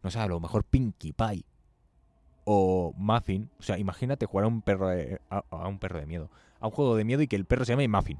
No 0.04 0.12
sé, 0.12 0.20
a 0.20 0.28
lo 0.28 0.40
mejor 0.40 0.64
Pinkie 0.64 1.14
Pie. 1.14 1.46
O 2.44 2.94
Muffin. 2.96 3.50
O 3.58 3.64
sea, 3.64 3.80
imagínate 3.80 4.28
jugar 4.28 4.46
a 4.46 4.48
un 4.48 4.62
perro 4.62 4.90
de, 4.90 5.20
a, 5.30 5.68
un 5.68 5.80
perro 5.80 6.00
de 6.00 6.06
miedo. 6.06 6.30
A 6.60 6.68
un 6.68 6.72
juego 6.72 6.96
de 6.96 7.06
miedo 7.06 7.22
y 7.22 7.28
que 7.28 7.36
el 7.36 7.46
perro 7.46 7.66
se 7.66 7.72
llame 7.72 7.88
Muffin. 7.88 8.20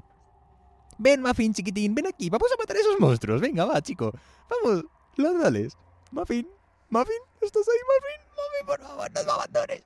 Ven, 0.98 1.22
Muffin, 1.22 1.52
chiquitín, 1.52 1.94
ven 1.94 2.06
aquí. 2.06 2.28
Vamos 2.30 2.50
a 2.52 2.56
matar 2.60 2.76
a 2.76 2.80
esos 2.80 2.98
monstruos. 2.98 3.40
Venga, 3.40 3.66
va, 3.66 3.80
chico. 3.82 4.12
Vamos, 4.48 4.84
dales. 5.16 5.76
Muffin, 6.10 6.48
Muffin, 6.88 7.20
¿estás 7.40 7.68
ahí, 7.68 7.78
Muffin? 7.84 8.25
Muffin, 8.36 8.66
por 8.66 8.80
favor, 8.80 9.10
no 9.12 9.24
me 9.24 9.32
abandones. 9.32 9.82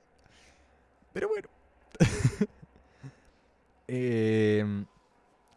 Pero 1.13 1.27
bueno. 1.29 1.49
Eh, 3.93 4.85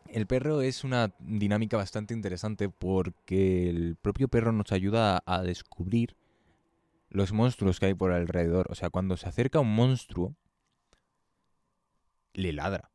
el 0.08 0.26
perro 0.26 0.60
es 0.60 0.82
una 0.82 1.12
dinámica 1.20 1.76
bastante 1.76 2.14
interesante 2.14 2.68
porque 2.68 3.68
el 3.68 3.96
propio 3.96 4.28
perro 4.28 4.52
nos 4.52 4.72
ayuda 4.72 5.22
a 5.26 5.42
descubrir 5.42 6.16
los 7.10 7.32
monstruos 7.32 7.80
que 7.80 7.86
hay 7.86 7.94
por 7.94 8.12
alrededor. 8.12 8.66
O 8.70 8.74
sea, 8.74 8.90
cuando 8.90 9.16
se 9.16 9.28
acerca 9.28 9.60
un 9.60 9.74
monstruo, 9.74 10.36
le 12.32 12.52
ladra. 12.52 12.90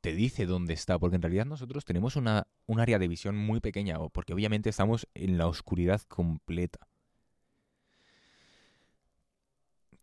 Te 0.00 0.12
dice 0.14 0.46
dónde 0.46 0.74
está, 0.74 0.98
porque 0.98 1.16
en 1.16 1.22
realidad 1.22 1.44
nosotros 1.44 1.84
tenemos 1.84 2.16
una, 2.16 2.46
un 2.66 2.80
área 2.80 2.98
de 2.98 3.08
visión 3.08 3.36
muy 3.36 3.60
pequeña, 3.60 3.98
porque 4.10 4.32
obviamente 4.32 4.70
estamos 4.70 5.08
en 5.14 5.38
la 5.38 5.48
oscuridad 5.48 6.00
completa. 6.02 6.87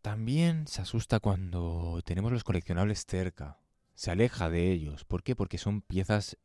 También 0.02 0.68
se 0.68 0.82
asusta 0.82 1.20
cuando 1.20 2.02
tenemos 2.04 2.32
los 2.32 2.44
coleccionables 2.44 3.06
cerca. 3.08 3.60
Se 3.94 4.12
aleja 4.12 4.50
de 4.50 4.72
ellos. 4.72 5.06
¿Por 5.06 5.24
qué? 5.24 5.36
Porque 5.36 5.58
son 5.58 5.82
piezas 5.82 6.38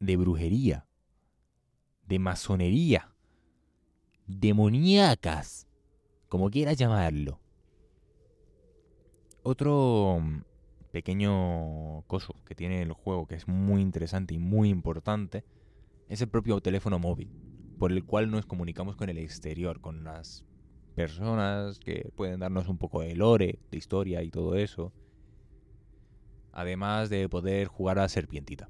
de 0.00 0.16
brujería, 0.16 0.86
de 2.02 2.18
masonería, 2.18 3.14
demoníacas, 4.26 5.66
como 6.28 6.50
quieras 6.50 6.76
llamarlo. 6.76 7.40
Otro 9.42 10.22
pequeño 10.92 12.02
coso 12.06 12.34
que 12.44 12.54
tiene 12.54 12.82
el 12.82 12.92
juego 12.92 13.26
que 13.26 13.34
es 13.34 13.48
muy 13.48 13.80
interesante 13.82 14.34
y 14.34 14.38
muy 14.38 14.68
importante 14.68 15.44
es 16.08 16.20
el 16.20 16.28
propio 16.28 16.60
teléfono 16.60 16.98
móvil, 16.98 17.30
por 17.78 17.92
el 17.92 18.04
cual 18.04 18.30
nos 18.30 18.46
comunicamos 18.46 18.96
con 18.96 19.08
el 19.08 19.18
exterior, 19.18 19.80
con 19.80 20.04
las 20.04 20.44
personas 20.98 21.78
que 21.78 22.10
pueden 22.16 22.40
darnos 22.40 22.66
un 22.66 22.76
poco 22.76 23.02
de 23.02 23.14
lore, 23.14 23.60
de 23.70 23.78
historia 23.78 24.20
y 24.24 24.32
todo 24.32 24.56
eso. 24.56 24.92
Además 26.50 27.08
de 27.08 27.28
poder 27.28 27.68
jugar 27.68 28.00
a 28.00 28.02
la 28.02 28.08
serpientita. 28.08 28.68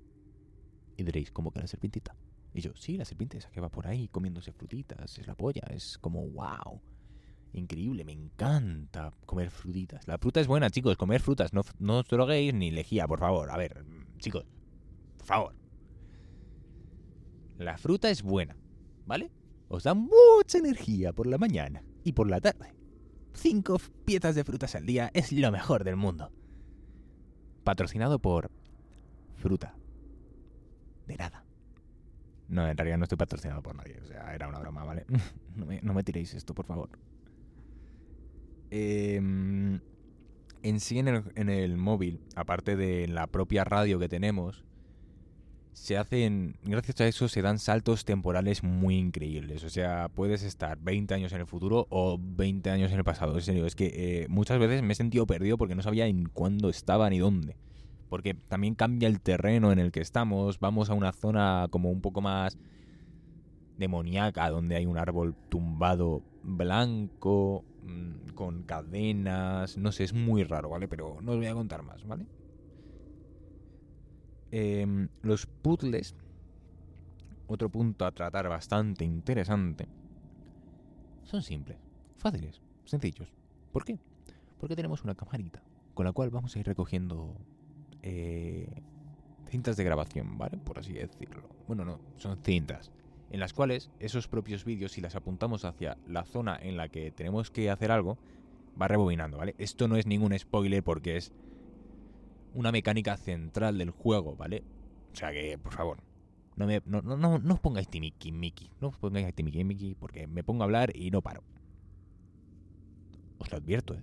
Y 0.98 1.04
diréis, 1.04 1.30
¿cómo 1.30 1.50
que 1.50 1.60
la 1.60 1.66
serpientita? 1.66 2.14
Y 2.52 2.60
yo, 2.60 2.72
sí, 2.76 2.98
la 2.98 3.06
serpiente 3.06 3.38
esa 3.38 3.50
que 3.50 3.62
va 3.62 3.70
por 3.70 3.86
ahí 3.86 4.08
comiéndose 4.08 4.52
frutitas, 4.52 5.18
es 5.18 5.26
la 5.26 5.36
polla, 5.36 5.62
es 5.70 5.96
como 5.96 6.26
wow. 6.28 6.82
Increíble, 7.54 8.04
me 8.04 8.12
encanta 8.12 9.14
comer 9.24 9.50
frutitas. 9.50 10.06
La 10.06 10.18
fruta 10.18 10.40
es 10.40 10.46
buena, 10.46 10.68
chicos, 10.68 10.98
comer 10.98 11.22
frutas, 11.22 11.54
no, 11.54 11.62
no 11.78 12.00
os 12.00 12.08
droguéis 12.08 12.52
ni 12.52 12.70
lejía, 12.70 13.08
por 13.08 13.20
favor. 13.20 13.50
A 13.50 13.56
ver, 13.56 13.86
chicos, 14.18 14.44
por 15.16 15.26
favor. 15.26 15.54
La 17.56 17.78
fruta 17.78 18.10
es 18.10 18.22
buena, 18.22 18.54
¿vale? 19.06 19.30
Os 19.68 19.84
da 19.84 19.94
mucha 19.94 20.58
energía 20.58 21.14
por 21.14 21.26
la 21.26 21.38
mañana 21.38 21.88
y 22.09 22.12
por 22.12 22.31
la 22.31 22.40
tarde. 22.40 22.73
Cinco 23.35 23.79
piezas 24.07 24.35
de 24.35 24.42
frutas 24.42 24.75
al 24.75 24.87
día 24.87 25.11
es 25.12 25.31
lo 25.31 25.53
mejor 25.53 25.85
del 25.85 25.97
mundo. 25.97 26.33
Patrocinado 27.64 28.18
por 28.18 28.51
Fruta. 29.37 29.77
De 31.07 31.16
nada. 31.16 31.44
No, 32.49 32.66
en 32.66 32.77
realidad 32.79 32.97
no 32.97 33.05
estoy 33.05 33.18
patrocinado 33.18 33.62
por 33.62 33.77
nadie. 33.77 34.01
O 34.03 34.07
sea, 34.07 34.35
era 34.35 34.49
una 34.49 34.59
broma, 34.59 34.85
¿vale? 34.85 35.05
no, 35.55 35.66
me, 35.66 35.81
no 35.83 35.92
me 35.92 36.03
tiréis 36.03 36.33
esto, 36.33 36.55
por 36.55 36.64
favor. 36.64 36.88
Em, 38.71 39.81
en 40.62 40.81
sí, 40.81 40.99
en 40.99 41.09
el, 41.09 41.25
en 41.35 41.51
el 41.51 41.77
móvil, 41.77 42.23
aparte 42.37 42.75
de 42.75 43.07
la 43.07 43.27
propia 43.27 43.64
radio 43.64 43.99
que 43.99 44.09
tenemos, 44.09 44.64
se 45.72 45.96
hacen, 45.96 46.57
gracias 46.64 47.00
a 47.00 47.07
eso 47.07 47.28
se 47.28 47.42
dan 47.42 47.59
saltos 47.59 48.04
temporales 48.04 48.62
muy 48.62 48.96
increíbles. 48.96 49.64
O 49.64 49.70
sea, 49.70 50.09
puedes 50.09 50.42
estar 50.42 50.78
20 50.78 51.14
años 51.14 51.33
en 51.33 51.40
el 51.40 51.46
futuro 51.46 51.87
o 51.90 52.18
20 52.20 52.70
años 52.70 52.90
en 52.92 52.98
el 52.98 53.04
pasado. 53.04 53.35
En 53.35 53.42
serio, 53.42 53.66
es 53.66 53.74
que 53.74 53.87
eh, 53.94 54.26
muchas 54.28 54.59
veces 54.59 54.83
me 54.83 54.92
he 54.92 54.96
sentido 54.96 55.26
perdido 55.26 55.57
porque 55.57 55.74
no 55.74 55.83
sabía 55.83 56.07
en 56.07 56.26
cuándo 56.26 56.68
estaba 56.68 57.09
ni 57.11 57.18
dónde. 57.18 57.57
Porque 58.09 58.35
también 58.35 58.74
cambia 58.74 59.09
el 59.09 59.20
terreno 59.20 59.70
en 59.70 59.78
el 59.78 59.92
que 59.92 60.00
estamos. 60.00 60.59
Vamos 60.61 60.90
a 60.90 60.94
una 60.94 61.12
zona 61.12 61.68
como 61.70 61.90
un 61.90 62.00
poco 62.00 62.20
más 62.20 62.59
demoníaca, 63.76 64.50
donde 64.50 64.76
hay 64.76 64.87
un 64.87 64.98
árbol 64.98 65.35
tumbado 65.48 66.22
blanco, 66.42 67.64
mm, 67.85 68.31
con 68.35 68.62
cadenas. 68.62 69.76
No 69.76 69.92
sé, 69.92 70.04
es 70.04 70.14
muy 70.14 70.44
raro, 70.44 70.70
¿vale? 70.70 70.88
Pero 70.88 71.18
no 71.22 71.33
os 71.33 71.38
voy 71.38 71.46
a 71.46 71.54
contar 71.54 71.83
más, 71.83 72.04
¿vale? 72.07 72.26
Em, 74.50 75.08
los 75.22 75.46
puzzles, 75.46 76.14
otro 77.46 77.68
punto 77.68 78.04
a 78.06 78.12
tratar 78.12 78.48
bastante 78.48 79.04
interesante, 79.04 79.87
son 81.24 81.42
simples, 81.42 81.78
fáciles, 82.16 82.61
sencillos. 82.84 83.32
¿Por 83.72 83.84
qué? 83.84 83.98
Porque 84.58 84.74
tenemos 84.74 85.04
una 85.04 85.14
camarita 85.14 85.62
con 85.92 86.06
la 86.06 86.12
cual 86.12 86.30
vamos 86.30 86.54
a 86.54 86.61
ir 86.61 86.66
recogiendo 86.66 87.34
eh, 88.02 88.82
cintas 89.50 89.76
de 89.76 89.84
grabación, 89.84 90.38
¿vale? 90.38 90.56
Por 90.56 90.78
así 90.78 90.92
decirlo. 90.92 91.42
Bueno, 91.66 91.84
no, 91.84 92.00
son 92.16 92.38
cintas. 92.42 92.90
En 93.30 93.40
las 93.40 93.52
cuales 93.52 93.90
esos 93.98 94.28
propios 94.28 94.64
vídeos, 94.64 94.92
si 94.92 95.00
las 95.00 95.16
apuntamos 95.16 95.64
hacia 95.64 95.98
la 96.06 96.24
zona 96.24 96.56
en 96.61 96.76
la 96.76 96.88
que 96.88 97.11
tenemos 97.11 97.50
que 97.50 97.68
hacer 97.68 97.90
algo, 97.90 98.16
va 98.80 98.88
rebobinando, 98.88 99.38
¿vale? 99.38 99.54
Esto 99.58 99.88
no 99.88 99.96
es 99.96 100.06
ningún 100.06 100.38
spoiler 100.38 100.82
porque 100.82 101.16
es 101.16 101.32
una 102.54 102.72
mecánica 102.72 103.16
central 103.16 103.78
del 103.78 103.90
juego, 103.90 104.37
¿vale? 104.37 104.64
O 105.12 105.16
sea 105.16 105.32
que, 105.32 105.58
por 105.58 105.72
favor, 105.72 105.98
no, 106.56 106.66
me, 106.66 106.82
no, 106.87 107.02
no, 107.02 107.38
no, 107.38 107.54
os 107.54 107.61
pongáis 107.61 107.88
timiki, 107.88 108.32
miki. 108.32 108.70
No 108.80 108.88
os 108.88 108.98
pongáis 108.98 109.34
timiki, 109.34 109.64
miki, 109.64 109.94
porque 109.94 110.26
me 110.26 110.42
pongo 110.42 110.62
a 110.62 110.64
hablar 110.64 110.94
y 110.94 111.11
no 111.11 111.22
paro. 111.22 111.42
Os 113.38 113.50
lo 113.50 113.58
advierto, 113.58 113.94
¿eh? 113.94 114.02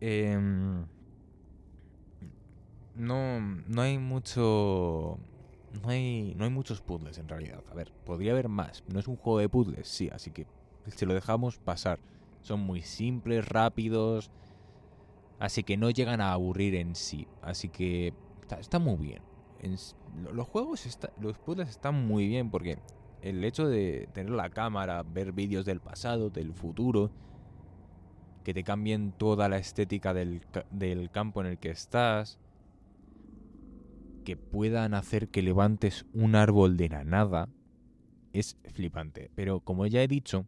Eh, 0.00 0.38
no, 2.94 3.40
no 3.40 3.82
hay 3.82 3.98
mucho... 3.98 5.18
No 5.82 5.88
hay, 5.88 6.34
no 6.36 6.44
hay 6.44 6.50
muchos 6.50 6.82
puzzles 6.82 7.16
en 7.16 7.28
realidad. 7.28 7.64
A 7.70 7.74
ver, 7.74 7.90
podría 8.04 8.32
haber 8.32 8.48
más. 8.48 8.84
No 8.92 9.00
es 9.00 9.08
un 9.08 9.16
juego 9.16 9.38
de 9.38 9.48
puzzles, 9.48 9.88
sí, 9.88 10.10
así 10.12 10.30
que 10.30 10.46
si 10.94 11.06
lo 11.06 11.14
dejamos 11.14 11.58
pasar. 11.58 11.98
Son 12.42 12.60
muy 12.60 12.82
simples, 12.82 13.48
rápidos, 13.48 14.30
Así 15.42 15.64
que 15.64 15.76
no 15.76 15.90
llegan 15.90 16.20
a 16.20 16.32
aburrir 16.32 16.76
en 16.76 16.94
sí. 16.94 17.26
Así 17.42 17.68
que 17.68 18.14
está, 18.60 18.78
muy 18.78 18.96
bien. 18.96 19.22
los 20.32 20.46
juegos, 20.46 20.86
los 21.20 21.36
puzzles 21.36 21.68
están 21.68 22.06
muy 22.06 22.28
bien 22.28 22.48
porque 22.48 22.78
el 23.22 23.42
hecho 23.42 23.66
de 23.66 24.08
tener 24.12 24.30
la 24.30 24.50
cámara, 24.50 25.02
ver 25.02 25.32
vídeos 25.32 25.64
del 25.64 25.80
pasado, 25.80 26.30
del 26.30 26.54
futuro, 26.54 27.10
que 28.44 28.54
te 28.54 28.62
cambien 28.62 29.10
toda 29.10 29.48
la 29.48 29.58
estética 29.58 30.14
del, 30.14 30.42
del 30.70 31.10
campo 31.10 31.40
en 31.40 31.48
el 31.48 31.58
que 31.58 31.70
estás, 31.70 32.38
que 34.24 34.36
puedan 34.36 34.94
hacer 34.94 35.28
que 35.28 35.42
levantes 35.42 36.06
un 36.14 36.36
árbol 36.36 36.76
de 36.76 36.88
la 36.88 37.02
nada, 37.02 37.48
es 38.32 38.56
flipante. 38.74 39.32
Pero 39.34 39.58
como 39.58 39.86
ya 39.86 40.04
he 40.04 40.06
dicho, 40.06 40.46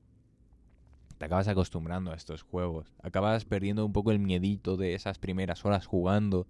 te 1.25 1.29
acabas 1.29 1.49
acostumbrando 1.49 2.13
a 2.13 2.17
estos 2.17 2.43
juegos. 2.43 2.93
Acabas 3.03 3.47
perdiendo 3.47 3.87
un 3.87 3.95
poco 3.95 4.11
el 4.11 4.19
miedito 4.19 4.77
de 4.77 4.93
esas 4.93 5.19
primeras 5.19 5.65
horas 5.65 5.87
jugando. 5.87 6.47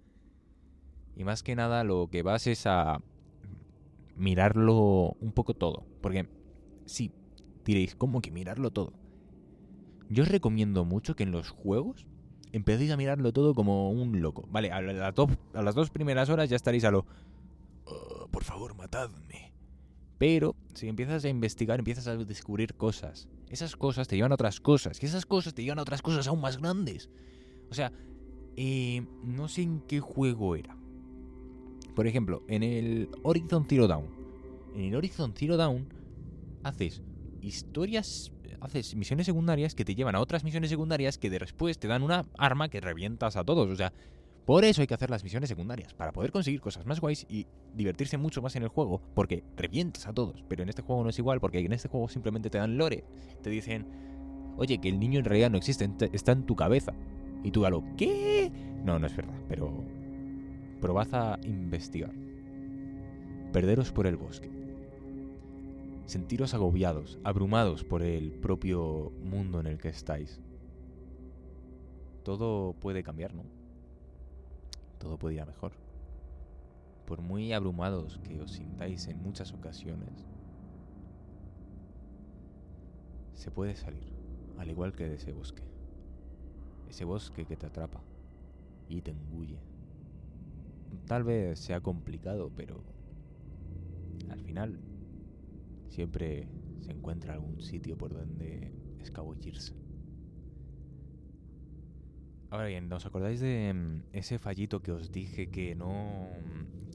Y 1.15 1.23
más 1.23 1.43
que 1.43 1.55
nada 1.55 1.85
lo 1.85 2.09
que 2.11 2.23
vas 2.23 2.45
es 2.45 2.67
a 2.67 3.01
mirarlo 4.17 5.15
un 5.21 5.31
poco 5.31 5.53
todo. 5.53 5.85
Porque 6.01 6.27
sí, 6.83 7.13
diréis, 7.63 7.95
¿cómo 7.95 8.19
que 8.19 8.31
mirarlo 8.31 8.69
todo? 8.71 8.91
Yo 10.09 10.23
os 10.23 10.29
recomiendo 10.29 10.83
mucho 10.83 11.15
que 11.15 11.23
en 11.23 11.31
los 11.31 11.51
juegos 11.51 12.05
empecéis 12.51 12.91
a 12.91 12.97
mirarlo 12.97 13.31
todo 13.31 13.55
como 13.55 13.91
un 13.91 14.21
loco. 14.21 14.45
Vale, 14.51 14.73
a, 14.73 14.79
a 14.79 15.61
las 15.61 15.75
dos 15.75 15.89
primeras 15.89 16.29
horas 16.29 16.49
ya 16.49 16.57
estaréis 16.57 16.83
a 16.83 16.91
lo... 16.91 17.05
Oh, 17.85 18.27
por 18.29 18.43
favor, 18.43 18.75
matadme. 18.75 19.53
Pero 20.17 20.55
si 20.73 20.87
empiezas 20.87 21.25
a 21.25 21.29
investigar, 21.29 21.79
empiezas 21.79 22.07
a 22.07 22.15
descubrir 22.15 22.75
cosas. 22.75 23.27
Esas 23.49 23.75
cosas 23.75 24.07
te 24.07 24.15
llevan 24.15 24.31
a 24.31 24.35
otras 24.35 24.59
cosas. 24.59 25.01
Y 25.01 25.05
esas 25.05 25.25
cosas 25.25 25.53
te 25.53 25.63
llevan 25.63 25.79
a 25.79 25.81
otras 25.81 26.01
cosas 26.01 26.27
aún 26.27 26.41
más 26.41 26.57
grandes. 26.57 27.09
O 27.69 27.73
sea, 27.73 27.91
eh, 28.55 29.05
no 29.23 29.47
sé 29.47 29.63
en 29.63 29.81
qué 29.81 29.99
juego 29.99 30.55
era. 30.55 30.77
Por 31.95 32.07
ejemplo, 32.07 32.43
en 32.47 32.63
el 32.63 33.09
Horizon 33.23 33.65
Zero 33.67 33.87
Dawn. 33.87 34.07
En 34.75 34.81
el 34.85 34.95
Horizon 34.95 35.33
Zero 35.35 35.57
Dawn 35.57 35.87
haces 36.63 37.01
historias, 37.41 38.31
haces 38.59 38.95
misiones 38.95 39.25
secundarias 39.25 39.75
que 39.75 39.85
te 39.85 39.95
llevan 39.95 40.15
a 40.15 40.21
otras 40.21 40.43
misiones 40.43 40.69
secundarias 40.69 41.17
que 41.17 41.29
después 41.29 41.77
te 41.77 41.87
dan 41.87 42.03
una 42.03 42.25
arma 42.37 42.69
que 42.69 42.81
revientas 42.81 43.35
a 43.35 43.43
todos. 43.43 43.69
O 43.69 43.75
sea, 43.75 43.93
por 44.45 44.63
eso 44.63 44.81
hay 44.81 44.87
que 44.87 44.93
hacer 44.93 45.09
las 45.09 45.23
misiones 45.23 45.49
secundarias, 45.49 45.93
para 45.93 46.11
poder 46.11 46.31
conseguir 46.31 46.61
cosas 46.61 46.85
más 46.85 46.99
guays 46.99 47.25
y 47.27 47.47
divertirse 47.73 48.17
mucho 48.17 48.41
más 48.41 48.55
en 48.55 48.63
el 48.63 48.69
juego, 48.69 49.01
porque 49.15 49.43
revientas 49.57 50.05
a 50.07 50.13
todos. 50.13 50.43
Pero 50.47 50.63
en 50.63 50.69
este 50.69 50.83
juego 50.83 51.03
no 51.03 51.09
es 51.09 51.17
igual, 51.17 51.39
porque 51.39 51.59
en 51.59 51.73
este 51.73 51.89
juego 51.89 52.07
simplemente 52.09 52.49
te 52.49 52.59
dan 52.59 52.77
lore. 52.77 53.03
Te 53.41 53.49
dicen, 53.49 53.87
oye, 54.57 54.79
que 54.79 54.89
el 54.89 54.99
niño 54.99 55.19
en 55.19 55.25
realidad 55.25 55.49
no 55.49 55.57
existe, 55.57 55.89
está 56.13 56.31
en 56.31 56.45
tu 56.45 56.55
cabeza. 56.55 56.93
Y 57.43 57.51
tú 57.51 57.65
a 57.65 57.69
lo, 57.69 57.83
¿qué? 57.97 58.51
No, 58.83 58.99
no 58.99 59.07
es 59.07 59.15
verdad, 59.15 59.39
pero 59.49 59.83
probad 60.79 61.13
a 61.13 61.39
investigar. 61.43 62.13
Perderos 63.51 63.91
por 63.91 64.05
el 64.05 64.17
bosque. 64.17 64.51
sentiros 66.05 66.53
agobiados, 66.53 67.19
abrumados 67.23 67.83
por 67.83 68.03
el 68.03 68.31
propio 68.31 69.11
mundo 69.23 69.59
en 69.59 69.67
el 69.67 69.77
que 69.77 69.89
estáis. 69.89 70.39
Todo 72.23 72.73
puede 72.73 73.03
cambiar, 73.03 73.33
¿no? 73.33 73.43
Todo 74.97 75.17
puede 75.17 75.35
ir 75.35 75.41
a 75.41 75.45
mejor. 75.45 75.73
Por 77.05 77.21
muy 77.21 77.53
abrumados 77.53 78.19
que 78.19 78.41
os 78.41 78.51
sintáis 78.51 79.07
en 79.07 79.21
muchas 79.21 79.53
ocasiones, 79.53 80.25
se 83.33 83.51
puede 83.51 83.75
salir, 83.75 84.11
al 84.57 84.69
igual 84.69 84.93
que 84.93 85.07
de 85.07 85.15
ese 85.15 85.31
bosque. 85.31 85.63
Ese 86.89 87.05
bosque 87.05 87.45
que 87.45 87.57
te 87.57 87.67
atrapa 87.67 88.01
y 88.87 89.01
te 89.01 89.11
engulle. 89.11 89.59
Tal 91.05 91.23
vez 91.23 91.59
sea 91.59 91.81
complicado, 91.81 92.51
pero 92.55 92.83
al 94.29 94.41
final 94.41 94.79
siempre 95.89 96.47
se 96.81 96.91
encuentra 96.91 97.33
algún 97.33 97.61
sitio 97.61 97.97
por 97.97 98.13
donde 98.13 98.71
escabullirse. 98.99 99.84
Ahora 102.55 102.67
bien, 102.67 102.91
¿os 102.93 103.05
acordáis 103.05 103.41
de 103.41 103.73
mm, 103.73 104.03
ese 104.13 104.39
fallito 104.39 104.81
que 104.81 104.93
os 104.93 105.11
dije 105.11 105.47
que 105.47 105.75
no. 105.75 106.29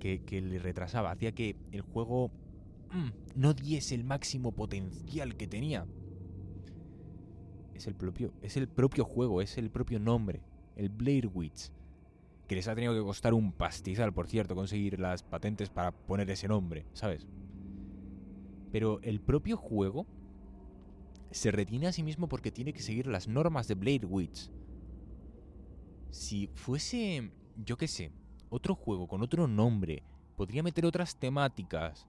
que, 0.00 0.22
que 0.24 0.40
le 0.40 0.58
retrasaba? 0.58 1.10
Hacía 1.10 1.32
que 1.32 1.54
el 1.70 1.82
juego 1.82 2.30
mm, 2.92 3.38
no 3.38 3.52
diese 3.52 3.94
el 3.94 4.02
máximo 4.02 4.52
potencial 4.52 5.36
que 5.36 5.46
tenía. 5.46 5.86
Es 7.74 7.86
el 7.86 7.94
propio, 7.94 8.32
es 8.40 8.56
el 8.56 8.68
propio 8.68 9.04
juego, 9.04 9.42
es 9.42 9.58
el 9.58 9.70
propio 9.70 9.98
nombre, 10.00 10.40
el 10.76 10.88
Blair 10.88 11.26
Witch. 11.26 11.70
Que 12.48 12.54
les 12.54 12.66
ha 12.66 12.74
tenido 12.74 12.94
que 12.94 13.02
costar 13.02 13.34
un 13.34 13.52
pastizal, 13.52 14.14
por 14.14 14.28
cierto, 14.28 14.54
conseguir 14.54 14.98
las 14.98 15.22
patentes 15.22 15.68
para 15.68 15.92
poner 15.92 16.30
ese 16.30 16.48
nombre, 16.48 16.86
¿sabes? 16.94 17.26
Pero 18.72 18.98
el 19.02 19.20
propio 19.20 19.58
juego 19.58 20.06
se 21.30 21.50
retiene 21.50 21.86
a 21.86 21.92
sí 21.92 22.02
mismo 22.02 22.30
porque 22.30 22.50
tiene 22.50 22.72
que 22.72 22.80
seguir 22.80 23.06
las 23.06 23.28
normas 23.28 23.68
de 23.68 23.74
Blair 23.74 24.06
Witch. 24.06 24.50
Si 26.10 26.48
fuese, 26.54 27.32
yo 27.56 27.76
qué 27.76 27.86
sé, 27.86 28.12
otro 28.48 28.74
juego 28.74 29.06
con 29.06 29.22
otro 29.22 29.46
nombre, 29.46 30.02
podría 30.36 30.62
meter 30.62 30.84
otras 30.84 31.16
temáticas, 31.16 32.06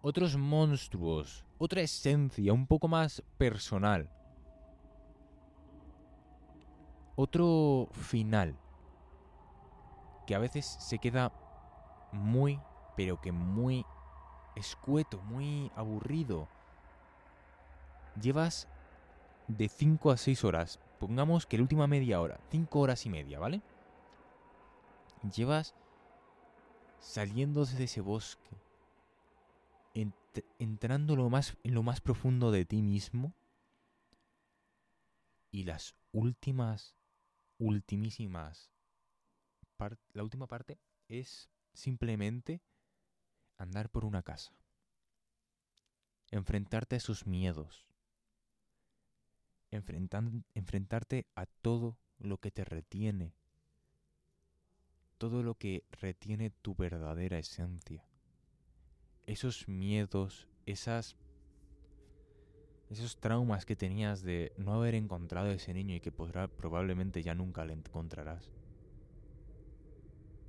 otros 0.00 0.36
monstruos, 0.36 1.44
otra 1.58 1.82
esencia 1.82 2.52
un 2.52 2.66
poco 2.66 2.88
más 2.88 3.22
personal. 3.36 4.10
Otro 7.14 7.88
final 7.92 8.58
que 10.26 10.34
a 10.34 10.38
veces 10.38 10.66
se 10.66 10.98
queda 10.98 11.32
muy, 12.12 12.60
pero 12.96 13.20
que 13.20 13.32
muy 13.32 13.84
escueto, 14.54 15.20
muy 15.22 15.70
aburrido. 15.76 16.48
Llevas 18.20 18.66
de 19.46 19.68
5 19.68 20.10
a 20.10 20.16
6 20.16 20.44
horas. 20.44 20.80
Pongamos 20.98 21.46
que 21.46 21.56
la 21.56 21.62
última 21.62 21.86
media 21.86 22.20
hora, 22.20 22.40
5 22.50 22.80
horas 22.80 23.04
y 23.06 23.10
media, 23.10 23.38
¿vale? 23.38 23.62
Llevas 25.34 25.74
saliendo 26.98 27.64
de 27.64 27.84
ese 27.84 28.00
bosque, 28.00 28.56
entrando 30.58 31.16
lo 31.16 31.30
más, 31.30 31.56
en 31.62 31.74
lo 31.74 31.82
más 31.82 32.00
profundo 32.00 32.50
de 32.50 32.64
ti 32.64 32.82
mismo. 32.82 33.34
Y 35.50 35.64
las 35.64 35.94
últimas, 36.12 36.96
ultimísimas, 37.58 38.70
la 40.12 40.22
última 40.22 40.46
parte 40.46 40.78
es 41.08 41.50
simplemente 41.72 42.62
andar 43.58 43.90
por 43.90 44.04
una 44.04 44.22
casa, 44.22 44.52
enfrentarte 46.30 46.96
a 46.96 47.00
sus 47.00 47.26
miedos, 47.26 47.86
enfrentarte 49.76 51.26
a 51.34 51.46
todo 51.46 51.98
lo 52.18 52.38
que 52.38 52.50
te 52.50 52.64
retiene, 52.64 53.34
todo 55.18 55.42
lo 55.42 55.54
que 55.54 55.84
retiene 55.90 56.50
tu 56.50 56.74
verdadera 56.74 57.38
esencia, 57.38 58.06
esos 59.26 59.68
miedos, 59.68 60.48
esas 60.66 61.16
esos 62.90 63.18
traumas 63.18 63.66
que 63.66 63.74
tenías 63.74 64.22
de 64.22 64.52
no 64.56 64.74
haber 64.74 64.94
encontrado 64.94 65.50
ese 65.50 65.74
niño 65.74 65.96
y 65.96 66.00
que 66.00 66.12
podrá, 66.12 66.48
probablemente 66.48 67.22
ya 67.22 67.34
nunca 67.34 67.64
le 67.64 67.72
encontrarás. 67.72 68.52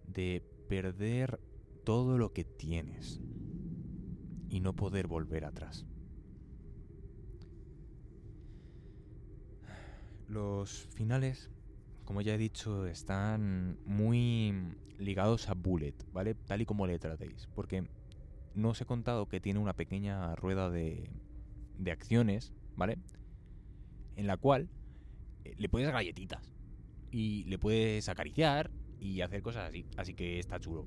De 0.05 0.43
perder 0.69 1.39
todo 1.83 2.17
lo 2.17 2.33
que 2.33 2.43
tienes 2.43 3.19
y 4.49 4.59
no 4.59 4.75
poder 4.75 5.07
volver 5.07 5.45
atrás. 5.45 5.85
Los 10.27 10.87
finales, 10.93 11.49
como 12.05 12.21
ya 12.21 12.35
he 12.35 12.37
dicho, 12.37 12.85
están 12.85 13.77
muy 13.85 14.53
ligados 14.97 15.49
a 15.49 15.53
Bullet, 15.53 15.95
¿vale? 16.11 16.35
Tal 16.35 16.61
y 16.61 16.65
como 16.65 16.85
le 16.87 16.99
tratéis. 16.99 17.47
Porque 17.55 17.87
no 18.53 18.69
os 18.69 18.81
he 18.81 18.85
contado 18.85 19.27
que 19.27 19.39
tiene 19.39 19.59
una 19.59 19.73
pequeña 19.73 20.35
rueda 20.35 20.69
de, 20.69 21.09
de 21.77 21.91
acciones, 21.91 22.53
¿vale? 22.75 22.97
En 24.15 24.27
la 24.27 24.37
cual 24.37 24.69
eh, 25.45 25.55
le 25.57 25.69
puedes 25.69 25.91
galletitas. 25.91 26.53
Y 27.11 27.45
le 27.45 27.57
puedes 27.57 28.09
acariciar 28.09 28.69
y 28.99 29.21
hacer 29.21 29.41
cosas 29.41 29.69
así. 29.69 29.85
Así 29.95 30.13
que 30.13 30.39
está 30.39 30.59
chulo. 30.59 30.85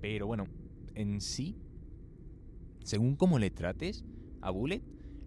Pero 0.00 0.26
bueno, 0.26 0.46
en 0.94 1.20
sí, 1.20 1.56
según 2.82 3.16
cómo 3.16 3.38
le 3.38 3.50
trates 3.50 4.04
a 4.40 4.50
Bullet, 4.50 4.82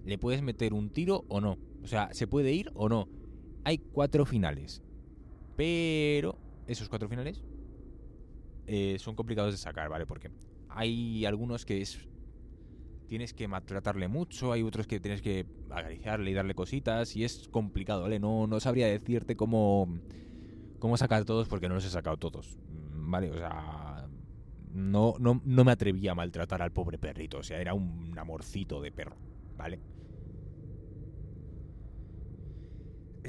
le 0.06 0.18
puedes 0.18 0.42
meter 0.42 0.74
un 0.74 0.90
tiro 0.90 1.26
o 1.28 1.42
no. 1.42 1.58
O 1.84 1.88
sea, 1.88 2.10
se 2.14 2.28
puede 2.28 2.54
ir 2.54 2.72
o 2.74 2.90
no. 2.90 3.08
Hay 3.70 3.78
cuatro 3.78 4.26
finales. 4.26 4.82
Pero 5.56 6.40
esos 6.66 6.90
cuatro 6.90 7.08
finales 7.08 7.44
eh, 8.66 8.98
son 8.98 9.16
complicados 9.16 9.54
de 9.54 9.60
sacar, 9.60 9.90
¿vale? 9.90 10.08
Porque 10.08 10.32
hay 10.70 11.24
algunos 11.28 11.66
que 11.66 11.80
es 11.80 12.08
tienes 13.06 13.32
que 13.36 13.48
maltratarle 13.48 14.08
mucho, 14.08 14.54
hay 14.54 14.64
otros 14.64 14.88
que 14.88 15.00
tienes 15.00 15.22
que 15.22 15.46
acariciarle 15.70 16.32
y 16.32 16.34
darle 16.34 16.56
cositas 16.56 17.16
y 17.16 17.24
es 17.24 17.48
complicado, 17.50 18.02
¿vale? 18.02 18.18
No, 18.18 18.48
no 18.48 18.60
sabría 18.60 18.88
decirte 18.88 19.36
cómo, 19.36 19.88
cómo 20.80 20.98
sacar 20.98 21.24
todos 21.26 21.48
porque 21.48 21.70
no 21.70 21.76
los 21.76 21.86
he 21.86 21.92
sacado 21.92 22.18
todos, 22.18 22.58
¿vale? 22.68 23.30
O 23.30 23.38
sea, 23.38 24.08
no, 24.74 25.14
no, 25.20 25.44
no 25.46 25.64
me 25.64 25.72
atrevía 25.72 26.14
a 26.14 26.16
maltratar 26.16 26.64
al 26.64 26.72
pobre 26.72 26.98
perrito. 26.98 27.38
O 27.38 27.44
sea, 27.44 27.62
era 27.62 27.76
un 27.76 28.18
amorcito 28.18 28.82
de 28.82 28.92
perro, 28.92 29.16
¿vale? 29.56 29.80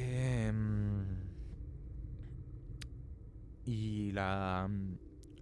Em, 0.01 1.05
y 3.67 4.13
la, 4.13 4.69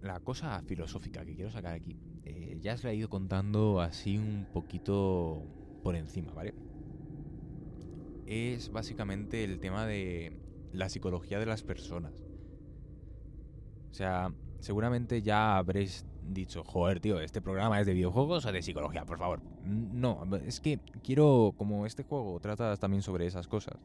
la 0.01 0.19
cosa 0.19 0.61
filosófica 0.63 1.23
que 1.25 1.33
quiero 1.33 1.49
sacar 1.49 1.73
aquí, 1.73 1.95
eh, 2.25 2.57
ya 2.59 2.73
os 2.73 2.83
la 2.83 2.91
he 2.91 2.95
ido 2.95 3.09
contando 3.09 3.79
así 3.79 4.17
un 4.17 4.45
poquito 4.51 5.43
por 5.81 5.95
encima, 5.95 6.33
¿vale? 6.33 6.53
Es 8.25 8.69
básicamente 8.71 9.43
el 9.43 9.59
tema 9.59 9.85
de 9.85 10.37
la 10.73 10.89
psicología 10.89 11.39
de 11.39 11.45
las 11.45 11.63
personas. 11.63 12.13
O 13.91 13.93
sea, 13.93 14.31
seguramente 14.59 15.21
ya 15.21 15.57
habréis 15.57 16.05
dicho, 16.21 16.63
joder, 16.63 16.99
tío, 16.99 17.19
este 17.21 17.41
programa 17.41 17.79
es 17.79 17.87
de 17.87 17.93
videojuegos 17.93 18.45
o 18.45 18.51
de 18.51 18.61
psicología, 18.61 19.05
por 19.05 19.17
favor. 19.17 19.41
No, 19.63 20.23
es 20.45 20.59
que 20.59 20.79
quiero, 21.01 21.53
como 21.57 21.85
este 21.85 22.03
juego 22.03 22.39
trata 22.39 22.75
también 22.77 23.01
sobre 23.01 23.25
esas 23.25 23.47
cosas, 23.47 23.77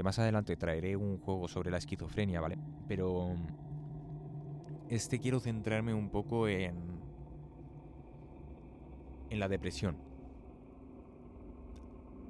que 0.00 0.04
más 0.04 0.18
adelante 0.18 0.56
traeré 0.56 0.96
un 0.96 1.18
juego 1.18 1.46
sobre 1.46 1.70
la 1.70 1.76
esquizofrenia, 1.76 2.40
¿vale? 2.40 2.56
Pero 2.88 3.34
este 4.88 5.20
quiero 5.20 5.40
centrarme 5.40 5.92
un 5.92 6.08
poco 6.08 6.48
en 6.48 7.02
en 9.28 9.38
la 9.38 9.46
depresión. 9.46 9.98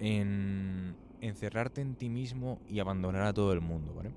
En 0.00 0.96
encerrarte 1.20 1.80
en 1.80 1.94
ti 1.94 2.08
mismo 2.08 2.60
y 2.66 2.80
abandonar 2.80 3.22
a 3.22 3.32
todo 3.32 3.52
el 3.52 3.60
mundo, 3.60 3.94
¿vale? 3.94 4.10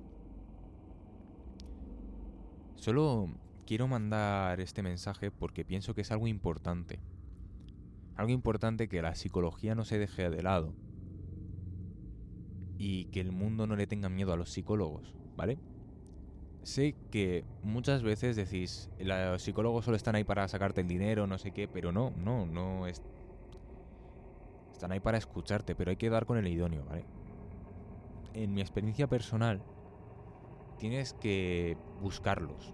Solo 2.74 3.30
quiero 3.68 3.88
mandar 3.88 4.62
este 4.62 4.82
mensaje 4.82 5.30
porque 5.30 5.64
pienso 5.64 5.94
que 5.94 6.02
es 6.02 6.12
algo 6.12 6.26
importante. 6.26 7.00
Algo 8.16 8.32
importante 8.32 8.90
que 8.90 9.04
la 9.04 9.14
psicología 9.14 9.76
no 9.76 9.86
se 9.86 10.00
deje 10.00 10.32
de 10.32 10.42
lado. 10.42 10.74
Y 12.78 13.06
que 13.06 13.22
el 13.22 13.32
mundo 13.32 13.68
no 13.68 13.76
le 13.76 13.88
tenga 13.88 14.10
miedo 14.10 14.34
a 14.34 14.38
los 14.38 14.52
psicólogos, 14.52 15.16
¿vale? 15.36 15.58
Sé 16.64 16.96
que 17.12 17.44
muchas 17.62 18.04
veces 18.04 18.36
decís, 18.36 18.90
los 19.00 19.42
psicólogos 19.42 19.86
solo 19.86 19.98
están 19.98 20.16
ahí 20.16 20.24
para 20.24 20.48
sacarte 20.48 20.82
el 20.82 20.88
dinero, 20.88 21.28
no 21.28 21.38
sé 21.38 21.52
qué, 21.52 21.68
pero 21.68 21.92
no, 21.92 22.12
no, 22.12 22.46
no 22.46 22.88
es... 22.88 23.02
Están 24.72 24.92
ahí 24.92 25.00
para 25.00 25.18
escucharte, 25.18 25.76
pero 25.76 25.92
hay 25.92 25.98
que 25.98 26.10
dar 26.10 26.26
con 26.26 26.38
el 26.38 26.48
idóneo, 26.48 26.86
¿vale? 26.86 27.06
En 28.34 28.54
mi 28.54 28.62
experiencia 28.62 29.08
personal, 29.08 29.62
tienes 30.78 31.14
que 31.14 31.78
buscarlos. 32.02 32.74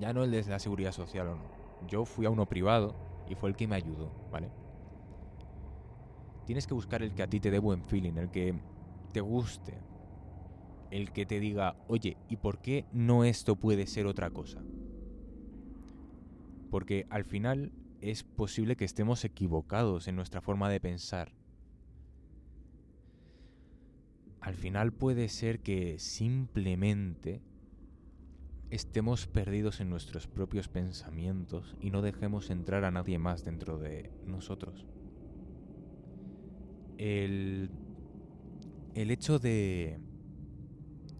Ya 0.00 0.12
no 0.12 0.24
el 0.24 0.30
de 0.30 0.42
la 0.44 0.58
seguridad 0.58 0.92
social 0.92 1.28
o 1.28 1.36
no. 1.36 1.86
Yo 1.86 2.04
fui 2.04 2.26
a 2.26 2.30
uno 2.30 2.46
privado 2.46 2.94
y 3.28 3.34
fue 3.34 3.50
el 3.50 3.56
que 3.56 3.68
me 3.68 3.76
ayudó, 3.76 4.10
¿vale? 4.30 4.50
Tienes 6.46 6.66
que 6.66 6.74
buscar 6.74 7.02
el 7.02 7.14
que 7.14 7.22
a 7.22 7.28
ti 7.28 7.40
te 7.40 7.50
dé 7.50 7.58
buen 7.58 7.84
feeling, 7.84 8.14
el 8.16 8.30
que 8.30 8.54
te 9.12 9.20
guste, 9.20 9.78
el 10.90 11.12
que 11.12 11.26
te 11.26 11.40
diga, 11.40 11.76
oye, 11.88 12.16
¿y 12.28 12.36
por 12.36 12.60
qué 12.60 12.86
no 12.92 13.24
esto 13.24 13.56
puede 13.56 13.86
ser 13.86 14.06
otra 14.06 14.30
cosa? 14.30 14.62
Porque 16.70 17.06
al 17.08 17.24
final 17.24 17.72
es 18.00 18.22
posible 18.22 18.76
que 18.76 18.84
estemos 18.84 19.24
equivocados 19.24 20.08
en 20.08 20.16
nuestra 20.16 20.40
forma 20.40 20.68
de 20.68 20.80
pensar. 20.80 21.32
Al 24.40 24.54
final 24.54 24.92
puede 24.92 25.28
ser 25.30 25.60
que 25.60 25.98
simplemente 25.98 27.40
estemos 28.68 29.26
perdidos 29.26 29.80
en 29.80 29.88
nuestros 29.88 30.26
propios 30.26 30.68
pensamientos 30.68 31.76
y 31.80 31.90
no 31.90 32.02
dejemos 32.02 32.50
entrar 32.50 32.84
a 32.84 32.90
nadie 32.90 33.18
más 33.18 33.44
dentro 33.44 33.78
de 33.78 34.10
nosotros. 34.26 34.84
El, 36.98 37.70
el 38.94 39.10
hecho 39.10 39.38
de 39.38 39.98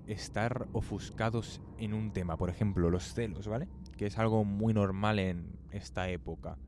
estar 0.07 0.69
ofuscados 0.73 1.61
en 1.79 1.95
un 1.95 2.13
tema, 2.13 2.37
por 2.37 2.51
ejemplo, 2.51 2.91
los 2.91 3.15
celos, 3.15 3.49
¿vale? 3.49 3.69
Que 3.97 4.07
es 4.07 4.19
algo 4.19 4.45
muy 4.45 4.75
normal 4.75 5.19
en 5.19 5.59
esta 5.71 6.09
época. 6.11 6.59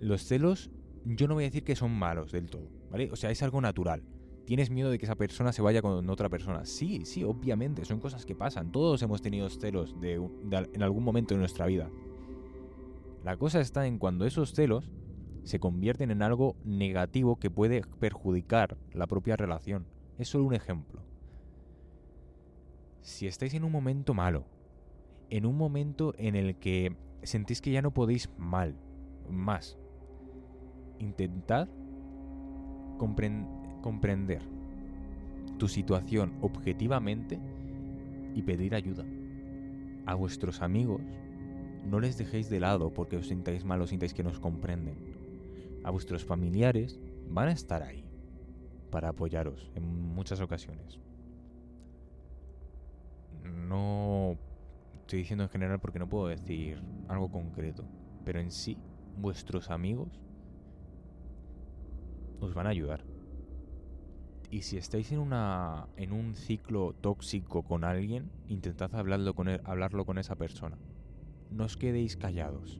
Los 0.00 0.24
celos, 0.24 0.70
yo 1.04 1.28
no 1.28 1.34
voy 1.34 1.44
a 1.44 1.46
decir 1.46 1.64
que 1.64 1.76
son 1.76 1.92
malos 1.92 2.32
del 2.32 2.50
todo, 2.50 2.68
¿vale? 2.90 3.10
O 3.10 3.16
sea, 3.16 3.30
es 3.30 3.42
algo 3.42 3.60
natural. 3.60 4.02
¿Tienes 4.44 4.70
miedo 4.70 4.90
de 4.90 4.98
que 4.98 5.04
esa 5.04 5.14
persona 5.14 5.52
se 5.52 5.60
vaya 5.60 5.82
con 5.82 6.08
otra 6.08 6.30
persona? 6.30 6.64
Sí, 6.64 7.02
sí, 7.04 7.22
obviamente, 7.22 7.84
son 7.84 8.00
cosas 8.00 8.24
que 8.24 8.34
pasan. 8.34 8.72
Todos 8.72 9.02
hemos 9.02 9.20
tenido 9.20 9.50
celos 9.50 9.94
en 10.00 10.82
algún 10.82 11.04
momento 11.04 11.34
de 11.34 11.40
nuestra 11.40 11.66
vida. 11.66 11.90
La 13.24 13.36
cosa 13.36 13.60
está 13.60 13.86
en 13.86 13.98
cuando 13.98 14.24
esos 14.24 14.54
celos 14.54 14.90
se 15.44 15.58
convierten 15.58 16.10
en 16.10 16.22
algo 16.22 16.56
negativo 16.64 17.36
que 17.36 17.50
puede 17.50 17.82
perjudicar 17.98 18.76
la 18.92 19.06
propia 19.06 19.36
relación. 19.36 19.86
Es 20.18 20.28
solo 20.28 20.44
un 20.44 20.54
ejemplo. 20.54 21.02
Si 23.02 23.26
estáis 23.26 23.54
en 23.54 23.64
un 23.64 23.72
momento 23.72 24.14
malo, 24.14 24.44
en 25.30 25.46
un 25.46 25.56
momento 25.56 26.14
en 26.18 26.34
el 26.34 26.56
que 26.56 26.96
sentís 27.22 27.60
que 27.60 27.70
ya 27.70 27.82
no 27.82 27.92
podéis 27.92 28.30
mal, 28.36 28.76
más, 29.30 29.78
intentad 30.98 31.68
comprender 33.82 34.42
tu 35.58 35.68
situación 35.68 36.36
objetivamente 36.40 37.38
y 38.34 38.42
pedir 38.42 38.74
ayuda. 38.74 39.04
A 40.06 40.14
vuestros 40.14 40.62
amigos 40.62 41.02
no 41.84 42.00
les 42.00 42.18
dejéis 42.18 42.48
de 42.50 42.60
lado 42.60 42.92
porque 42.92 43.16
os 43.16 43.28
sintáis 43.28 43.64
mal 43.64 43.80
o 43.80 43.86
sintáis 43.86 44.14
que 44.14 44.22
nos 44.22 44.40
comprenden. 44.40 45.17
A 45.88 45.90
vuestros 45.90 46.22
familiares 46.22 47.00
van 47.30 47.48
a 47.48 47.52
estar 47.52 47.82
ahí 47.82 48.04
para 48.90 49.08
apoyaros 49.08 49.70
en 49.74 49.84
muchas 50.14 50.38
ocasiones. 50.42 51.00
No 53.42 54.36
estoy 54.92 55.20
diciendo 55.20 55.44
en 55.44 55.48
general 55.48 55.80
porque 55.80 55.98
no 55.98 56.06
puedo 56.06 56.26
decir 56.26 56.82
algo 57.08 57.30
concreto, 57.30 57.86
pero 58.22 58.38
en 58.38 58.50
sí 58.50 58.76
vuestros 59.16 59.70
amigos 59.70 60.20
os 62.38 62.52
van 62.52 62.66
a 62.66 62.70
ayudar. 62.70 63.02
Y 64.50 64.60
si 64.60 64.76
estáis 64.76 65.10
en, 65.10 65.20
en 65.22 66.12
un 66.12 66.34
ciclo 66.34 66.92
tóxico 67.00 67.62
con 67.62 67.84
alguien, 67.84 68.30
intentad 68.46 68.94
hablarlo 68.94 69.32
con, 69.32 69.48
él, 69.48 69.62
hablarlo 69.64 70.04
con 70.04 70.18
esa 70.18 70.36
persona. 70.36 70.76
No 71.50 71.64
os 71.64 71.78
quedéis 71.78 72.18
callados. 72.18 72.78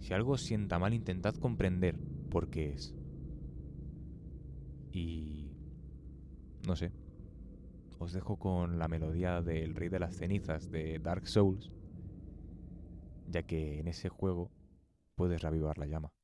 Si 0.00 0.14
algo 0.14 0.32
os 0.32 0.42
sienta 0.42 0.78
mal, 0.78 0.94
intentad 0.94 1.34
comprender 1.34 1.96
por 2.30 2.48
qué 2.48 2.72
es. 2.74 2.94
Y... 4.92 5.50
no 6.66 6.76
sé. 6.76 6.92
Os 7.98 8.12
dejo 8.12 8.36
con 8.36 8.78
la 8.78 8.88
melodía 8.88 9.42
del 9.42 9.74
Rey 9.74 9.88
de 9.88 9.98
las 9.98 10.16
Cenizas 10.16 10.70
de 10.70 10.98
Dark 10.98 11.26
Souls, 11.26 11.70
ya 13.26 13.42
que 13.42 13.80
en 13.80 13.88
ese 13.88 14.08
juego 14.08 14.50
puedes 15.14 15.40
reavivar 15.40 15.78
la 15.78 15.86
llama. 15.86 16.15